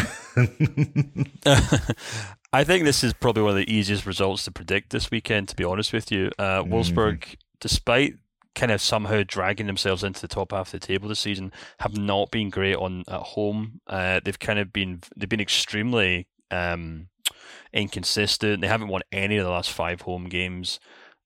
I 2.52 2.64
think 2.64 2.84
this 2.84 3.02
is 3.02 3.12
probably 3.12 3.42
one 3.42 3.50
of 3.50 3.56
the 3.56 3.72
easiest 3.72 4.06
results 4.06 4.44
to 4.44 4.50
predict 4.50 4.90
this 4.90 5.10
weekend, 5.10 5.48
to 5.48 5.56
be 5.56 5.64
honest 5.64 5.92
with 5.92 6.12
you. 6.12 6.30
Uh, 6.38 6.62
mm-hmm. 6.62 6.72
Wolfsburg, 6.72 7.20
mm-hmm. 7.20 7.34
despite 7.60 8.14
kind 8.54 8.70
of 8.70 8.80
somehow 8.80 9.22
dragging 9.26 9.66
themselves 9.66 10.04
into 10.04 10.20
the 10.20 10.28
top 10.28 10.52
half 10.52 10.72
of 10.72 10.80
the 10.80 10.86
table 10.86 11.08
this 11.08 11.20
season, 11.20 11.52
have 11.80 11.96
not 11.96 12.30
been 12.30 12.50
great 12.50 12.76
on 12.76 13.02
at 13.08 13.20
home. 13.20 13.80
Uh, 13.86 14.20
they've 14.24 14.38
kind 14.38 14.58
of 14.58 14.72
been 14.72 15.00
they've 15.16 15.28
been 15.28 15.40
extremely 15.40 16.28
um, 16.50 17.08
inconsistent. 17.72 18.60
They 18.60 18.68
haven't 18.68 18.88
won 18.88 19.02
any 19.10 19.36
of 19.36 19.44
the 19.44 19.50
last 19.50 19.70
five 19.70 20.02
home 20.02 20.28
games. 20.28 20.78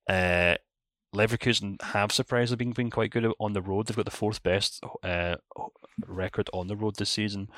Uh, 0.08 0.56
Leverkusen 1.14 1.80
have 1.82 2.12
surprisingly 2.12 2.64
been, 2.64 2.72
been 2.72 2.90
quite 2.90 3.10
good 3.10 3.26
on 3.38 3.52
the 3.52 3.62
road. 3.62 3.86
They've 3.86 3.96
got 3.96 4.04
the 4.04 4.10
fourth 4.10 4.42
best 4.42 4.82
uh, 5.02 5.36
record 6.06 6.50
on 6.52 6.68
the 6.68 6.76
road 6.76 6.96
this 6.96 7.10
season, 7.10 7.48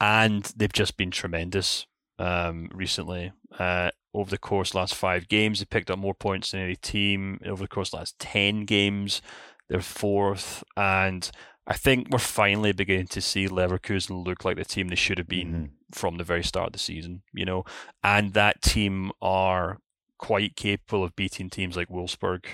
and 0.00 0.44
they've 0.56 0.72
just 0.72 0.96
been 0.96 1.10
tremendous 1.10 1.86
um, 2.18 2.68
recently. 2.72 3.32
Uh, 3.58 3.90
over 4.14 4.30
the 4.30 4.38
course 4.38 4.72
the 4.72 4.78
last 4.78 4.94
five 4.94 5.28
games, 5.28 5.58
they 5.58 5.64
picked 5.64 5.90
up 5.90 5.98
more 5.98 6.14
points 6.14 6.50
than 6.50 6.60
any 6.60 6.76
team. 6.76 7.40
Over 7.44 7.64
the 7.64 7.68
course 7.68 7.90
the 7.90 7.96
last 7.96 8.18
ten 8.18 8.64
games, 8.64 9.20
they're 9.68 9.80
fourth, 9.80 10.62
and 10.76 11.30
I 11.66 11.74
think 11.74 12.08
we're 12.10 12.18
finally 12.18 12.72
beginning 12.72 13.06
to 13.08 13.20
see 13.20 13.48
Leverkusen 13.48 14.24
look 14.24 14.44
like 14.44 14.56
the 14.56 14.64
team 14.64 14.88
they 14.88 14.96
should 14.96 15.18
have 15.18 15.28
been 15.28 15.48
Mm-hmm. 15.52 15.64
from 15.92 16.16
the 16.18 16.24
very 16.24 16.42
start 16.44 16.68
of 16.68 16.72
the 16.72 16.78
season, 16.78 17.22
you 17.32 17.44
know, 17.44 17.64
and 18.02 18.32
that 18.34 18.62
team 18.62 19.12
are 19.20 19.78
quite 20.18 20.54
capable 20.56 21.02
of 21.04 21.16
beating 21.16 21.50
teams 21.50 21.76
like 21.76 21.88
Wolfsburg 21.88 22.44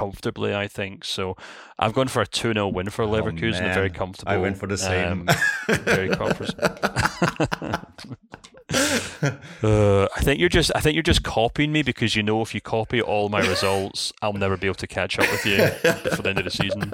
comfortably, 0.00 0.54
I 0.54 0.68
think. 0.68 1.04
So 1.04 1.36
I've 1.78 1.92
gone 1.94 2.08
for 2.08 2.22
a 2.22 2.26
2 2.26 2.52
0 2.52 2.68
win 2.68 2.90
for 2.90 3.04
Leverkusen, 3.06 3.70
a 3.70 3.74
very 3.74 3.90
Oh, 3.90 3.98
comfortable. 3.98 4.32
I 4.32 4.36
went 4.36 4.56
for 4.58 4.66
the 4.68 4.76
same. 4.78 5.28
um, 5.28 5.28
very 5.84 6.08
comfortable. 6.08 6.68
Uh, 9.62 10.04
I 10.16 10.20
think 10.22 10.40
you're 10.40 10.48
just 10.48 10.70
I 10.74 10.80
think 10.80 10.94
you're 10.94 11.02
just 11.14 11.22
copying 11.22 11.70
me 11.72 11.82
because 11.82 12.16
you 12.16 12.22
know 12.22 12.42
if 12.42 12.52
you 12.54 12.60
copy 12.60 13.00
all 13.00 13.28
my 13.28 13.40
results, 13.40 14.12
I'll 14.22 14.32
never 14.32 14.56
be 14.56 14.66
able 14.66 14.74
to 14.76 14.86
catch 14.88 15.18
up 15.20 15.30
with 15.30 15.46
you 15.46 15.58
for 16.10 16.22
the 16.22 16.28
end 16.30 16.38
of 16.38 16.44
the 16.44 16.50
season. 16.50 16.92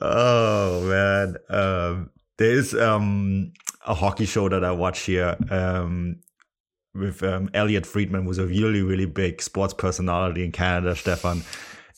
oh 0.00 0.80
man 0.88 1.36
um 1.50 2.10
there's 2.38 2.74
um 2.74 3.52
a 3.86 3.94
hockey 3.94 4.24
show 4.24 4.48
that 4.48 4.64
i 4.64 4.72
watch 4.72 5.00
here 5.00 5.36
um 5.50 6.16
with 6.94 7.22
um 7.22 7.50
Elliott 7.54 7.86
Friedman 7.86 8.24
who's 8.24 8.38
a 8.38 8.46
really 8.46 8.82
really 8.82 9.06
big 9.06 9.40
sports 9.42 9.74
personality 9.74 10.44
in 10.44 10.52
canada 10.52 10.94
stefan. 10.96 11.42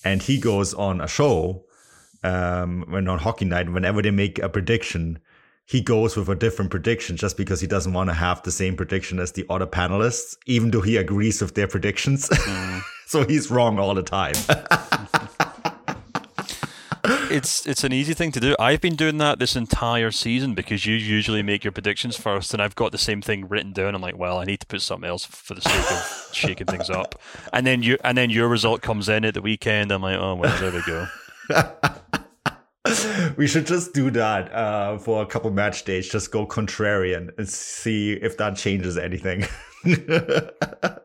And 0.04 0.22
he 0.22 0.38
goes 0.38 0.74
on 0.74 1.00
a 1.00 1.08
show 1.08 1.64
um 2.22 2.84
when 2.88 3.08
on 3.08 3.18
hockey 3.18 3.44
night 3.44 3.70
whenever 3.70 4.02
they 4.02 4.10
make 4.10 4.38
a 4.38 4.48
prediction 4.48 5.18
he 5.66 5.80
goes 5.80 6.14
with 6.14 6.28
a 6.28 6.34
different 6.34 6.70
prediction 6.70 7.16
just 7.16 7.38
because 7.38 7.60
he 7.60 7.66
doesn't 7.66 7.94
want 7.94 8.10
to 8.10 8.14
have 8.14 8.42
the 8.42 8.52
same 8.52 8.76
prediction 8.76 9.18
as 9.18 9.32
the 9.32 9.46
other 9.48 9.66
panelists 9.66 10.36
even 10.46 10.70
though 10.70 10.82
he 10.82 10.96
agrees 10.96 11.40
with 11.40 11.54
their 11.54 11.68
predictions. 11.68 12.30
So 13.06 13.24
he's 13.24 13.50
wrong 13.50 13.78
all 13.78 13.94
the 13.94 14.02
time 14.02 14.34
It's 17.04 17.66
it's 17.66 17.84
an 17.84 17.92
easy 17.92 18.14
thing 18.14 18.32
to 18.32 18.40
do. 18.40 18.56
I've 18.58 18.80
been 18.80 18.96
doing 18.96 19.18
that 19.18 19.38
this 19.38 19.56
entire 19.56 20.10
season 20.10 20.54
because 20.54 20.86
you 20.86 20.94
usually 20.94 21.42
make 21.42 21.62
your 21.62 21.72
predictions 21.72 22.16
first, 22.16 22.54
and 22.54 22.62
I've 22.62 22.74
got 22.74 22.92
the 22.92 22.98
same 22.98 23.20
thing 23.20 23.46
written 23.46 23.72
down. 23.72 23.94
I'm 23.94 24.00
like, 24.00 24.16
well, 24.16 24.38
I 24.38 24.44
need 24.44 24.60
to 24.60 24.66
put 24.66 24.80
something 24.80 25.08
else 25.08 25.24
for 25.24 25.54
the 25.54 25.60
sake 25.60 25.90
of 25.90 26.30
shaking 26.32 26.66
things 26.66 26.88
up, 26.88 27.20
and 27.52 27.66
then 27.66 27.82
you 27.82 27.98
and 28.02 28.16
then 28.16 28.30
your 28.30 28.48
result 28.48 28.80
comes 28.80 29.08
in 29.08 29.24
at 29.24 29.34
the 29.34 29.42
weekend. 29.42 29.92
I'm 29.92 30.00
like, 30.00 30.18
oh 30.18 30.34
well, 30.34 30.58
there 30.60 30.72
we 30.72 30.82
go. 30.82 31.06
we 33.36 33.46
should 33.46 33.66
just 33.66 33.92
do 33.92 34.10
that 34.10 34.52
uh, 34.52 34.98
for 34.98 35.22
a 35.22 35.26
couple 35.26 35.50
match 35.50 35.84
days. 35.84 36.08
Just 36.08 36.30
go 36.30 36.46
contrarian 36.46 37.36
and 37.36 37.48
see 37.48 38.12
if 38.12 38.38
that 38.38 38.56
changes 38.56 38.96
anything. 38.96 39.44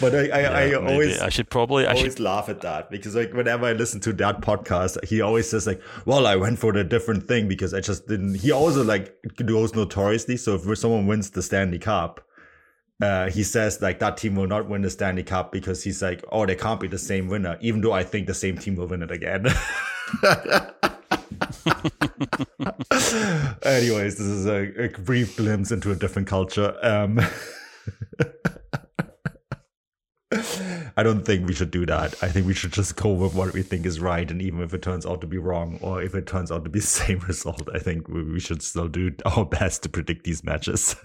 but 0.00 0.14
I, 0.14 0.28
I, 0.28 0.40
I 0.40 0.64
Yeah, 0.66 0.78
maybe. 0.80 0.92
always, 0.92 1.20
I 1.20 1.28
should 1.28 1.50
probably 1.50 1.86
I 1.86 1.90
always 1.92 2.04
should 2.14 2.20
laugh 2.20 2.48
at 2.48 2.60
that 2.62 2.90
because 2.90 3.14
like 3.14 3.32
whenever 3.32 3.66
I 3.66 3.72
listen 3.72 4.00
to 4.00 4.12
that 4.14 4.40
podcast, 4.40 5.04
he 5.04 5.20
always 5.20 5.48
says 5.50 5.66
like, 5.66 5.80
"Well, 6.06 6.26
I 6.26 6.36
went 6.36 6.58
for 6.58 6.72
the 6.72 6.84
different 6.84 7.26
thing 7.28 7.48
because 7.48 7.74
I 7.74 7.80
just 7.80 8.06
didn't." 8.06 8.34
He 8.36 8.52
also 8.52 8.84
like 8.84 9.14
goes 9.44 9.74
notoriously. 9.74 10.36
So 10.36 10.54
if 10.54 10.78
someone 10.78 11.06
wins 11.06 11.30
the 11.30 11.42
Stanley 11.42 11.78
Cup, 11.78 12.20
uh, 13.00 13.30
he 13.30 13.42
says 13.44 13.80
like 13.80 13.98
that 14.00 14.16
team 14.16 14.34
will 14.36 14.46
not 14.46 14.68
win 14.68 14.82
the 14.82 14.90
Stanley 14.90 15.22
Cup 15.22 15.52
because 15.52 15.84
he's 15.84 16.02
like, 16.02 16.24
oh, 16.32 16.46
they 16.46 16.56
can't 16.56 16.80
be 16.80 16.88
the 16.88 16.98
same 16.98 17.28
winner, 17.28 17.56
even 17.60 17.80
though 17.80 17.92
I 17.92 18.02
think 18.02 18.26
the 18.26 18.34
same 18.34 18.58
team 18.58 18.76
will 18.76 18.86
win 18.88 19.02
it 19.02 19.10
again. 19.10 19.46
Anyways, 23.62 24.16
this 24.18 24.26
is 24.26 24.46
a, 24.46 24.84
a 24.84 24.88
brief 24.88 25.36
glimpse 25.36 25.70
into 25.70 25.90
a 25.92 25.94
different 25.96 26.28
culture. 26.28 26.74
Um, 26.82 27.20
I 30.30 31.02
don't 31.02 31.24
think 31.24 31.46
we 31.46 31.54
should 31.54 31.70
do 31.70 31.86
that. 31.86 32.14
I 32.22 32.28
think 32.28 32.46
we 32.46 32.52
should 32.52 32.72
just 32.72 32.96
go 32.96 33.12
with 33.12 33.34
what 33.34 33.54
we 33.54 33.62
think 33.62 33.86
is 33.86 33.98
right, 33.98 34.30
and 34.30 34.42
even 34.42 34.60
if 34.60 34.74
it 34.74 34.82
turns 34.82 35.06
out 35.06 35.22
to 35.22 35.26
be 35.26 35.38
wrong, 35.38 35.78
or 35.80 36.02
if 36.02 36.14
it 36.14 36.26
turns 36.26 36.52
out 36.52 36.64
to 36.64 36.70
be 36.70 36.80
the 36.80 36.86
same 37.00 37.20
result, 37.20 37.66
I 37.74 37.78
think 37.78 38.08
we 38.08 38.38
should 38.38 38.62
still 38.62 38.88
do 38.88 39.12
our 39.24 39.46
best 39.46 39.82
to 39.84 39.88
predict 39.88 40.24
these 40.24 40.44
matches. 40.44 40.96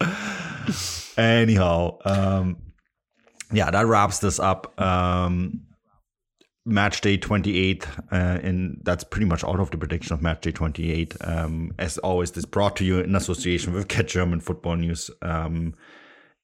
Anyhow, 1.16 1.98
um, 2.04 2.56
yeah, 3.52 3.70
that 3.70 3.86
wraps 3.86 4.18
this 4.18 4.40
up. 4.40 4.80
Um, 4.80 5.60
match 6.68 7.00
day 7.00 7.16
28 7.16 7.86
uh, 7.88 8.14
and 8.42 8.80
that's 8.84 9.02
pretty 9.02 9.26
much 9.26 9.42
all 9.42 9.60
of 9.60 9.70
the 9.70 9.78
prediction 9.78 10.12
of 10.12 10.22
match 10.22 10.42
day 10.42 10.52
28 10.52 11.16
um, 11.22 11.72
as 11.78 11.98
always 11.98 12.32
this 12.32 12.44
brought 12.44 12.76
to 12.76 12.84
you 12.84 13.00
in 13.00 13.14
association 13.14 13.72
with 13.72 13.88
get 13.88 14.06
german 14.08 14.40
football 14.40 14.76
news. 14.76 15.10
Um, 15.22 15.74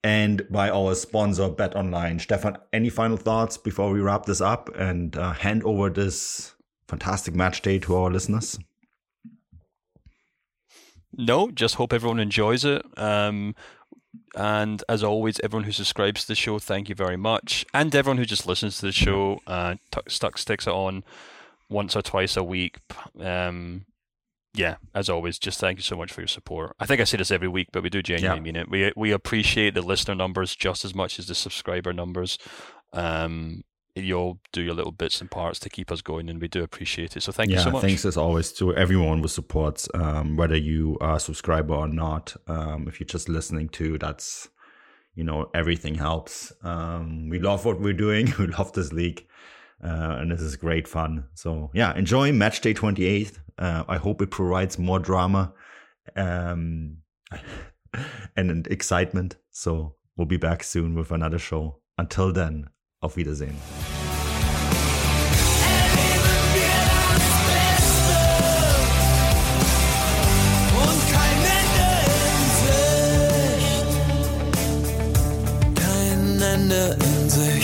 and 0.04 0.46
by 0.50 0.68
our 0.68 0.94
sponsor 0.94 1.48
bet 1.48 1.74
online. 1.74 2.18
Stefan 2.18 2.58
any 2.74 2.90
final 2.90 3.16
thoughts 3.16 3.56
before 3.56 3.90
we 3.90 4.00
wrap 4.00 4.26
this 4.26 4.42
up 4.42 4.68
and 4.76 5.16
uh, 5.16 5.32
hand 5.32 5.64
over 5.64 5.88
this 5.88 6.54
fantastic 6.86 7.34
match 7.34 7.62
day 7.62 7.78
to 7.80 7.96
our 7.96 8.10
listeners? 8.10 8.58
No, 11.16 11.50
just 11.50 11.76
hope 11.76 11.92
everyone 11.92 12.20
enjoys 12.20 12.64
it. 12.66 12.84
Um, 12.98 13.54
and 14.36 14.82
as 14.88 15.02
always, 15.02 15.40
everyone 15.40 15.64
who 15.64 15.72
subscribes 15.72 16.22
to 16.22 16.28
the 16.28 16.34
show, 16.34 16.58
thank 16.58 16.88
you 16.88 16.94
very 16.94 17.16
much. 17.16 17.64
And 17.74 17.94
everyone 17.94 18.18
who 18.18 18.24
just 18.24 18.46
listens 18.46 18.78
to 18.78 18.86
the 18.86 18.92
show, 18.92 19.40
uh, 19.46 19.76
t- 19.90 20.00
stuck 20.08 20.38
sticks 20.38 20.66
it 20.66 20.72
on 20.72 21.04
once 21.68 21.96
or 21.96 22.02
twice 22.02 22.36
a 22.36 22.42
week. 22.44 22.78
Um, 23.20 23.86
yeah, 24.56 24.76
as 24.94 25.08
always, 25.10 25.38
just 25.38 25.58
thank 25.58 25.78
you 25.78 25.82
so 25.82 25.96
much 25.96 26.12
for 26.12 26.20
your 26.20 26.28
support. 26.28 26.76
I 26.78 26.86
think 26.86 27.00
I 27.00 27.04
say 27.04 27.16
this 27.18 27.30
every 27.32 27.48
week, 27.48 27.68
but 27.72 27.82
we 27.82 27.90
do 27.90 28.02
genuinely 28.02 28.38
Yeah. 28.38 28.42
mean 28.42 28.56
it. 28.56 28.68
We 28.70 28.92
we 28.96 29.10
appreciate 29.10 29.74
the 29.74 29.82
listener 29.82 30.14
numbers 30.14 30.54
just 30.54 30.84
as 30.84 30.94
much 30.94 31.18
as 31.18 31.26
the 31.26 31.34
subscriber 31.34 31.92
numbers. 31.92 32.38
Um, 32.92 33.64
you'll 33.96 34.40
do 34.52 34.62
your 34.62 34.74
little 34.74 34.92
bits 34.92 35.20
and 35.20 35.30
parts 35.30 35.58
to 35.60 35.70
keep 35.70 35.92
us 35.92 36.02
going, 36.02 36.28
and 36.28 36.40
we 36.40 36.48
do 36.48 36.62
appreciate 36.62 37.16
it. 37.16 37.22
So 37.22 37.32
thank 37.32 37.50
you 37.50 37.58
so 37.58 37.70
much. 37.70 37.82
thanks 37.82 38.04
as 38.04 38.16
always 38.16 38.52
to 38.54 38.74
everyone 38.74 39.20
who 39.20 39.28
supports, 39.28 39.88
um, 39.94 40.36
whether 40.36 40.56
you 40.56 40.98
are 41.00 41.16
a 41.16 41.20
subscriber 41.20 41.74
or 41.74 41.88
not. 41.88 42.34
Um, 42.48 42.88
if 42.88 42.98
you're 42.98 43.06
just 43.06 43.28
listening 43.28 43.68
to, 43.70 43.98
that's 43.98 44.48
you 45.14 45.24
know 45.24 45.50
everything 45.54 45.94
helps. 45.94 46.52
Um, 46.62 47.28
we 47.28 47.38
love 47.38 47.64
what 47.64 47.80
we're 47.80 47.92
doing. 47.92 48.32
We 48.38 48.48
love 48.48 48.72
this 48.72 48.92
league, 48.92 49.26
uh, 49.82 50.16
and 50.18 50.30
this 50.30 50.40
is 50.40 50.56
great 50.56 50.88
fun. 50.88 51.24
So 51.34 51.70
yeah, 51.72 51.96
enjoy 51.96 52.32
match 52.32 52.60
day 52.60 52.74
28. 52.74 53.38
Uh, 53.56 53.84
I 53.86 53.98
hope 53.98 54.20
it 54.20 54.32
provides 54.32 54.78
more 54.78 54.98
drama 54.98 55.52
um, 56.16 56.96
and 58.36 58.66
excitement. 58.66 59.36
So 59.50 59.94
we'll 60.16 60.26
be 60.26 60.36
back 60.36 60.64
soon 60.64 60.96
with 60.96 61.12
another 61.12 61.38
show. 61.38 61.78
Until 61.96 62.32
then, 62.32 62.70
auf 63.04 63.16
Wiedersehen. 63.16 63.54
und 70.82 71.00
kein 75.78 76.42
Ende 76.42 76.96
in 77.00 77.30
Sicht. 77.30 77.63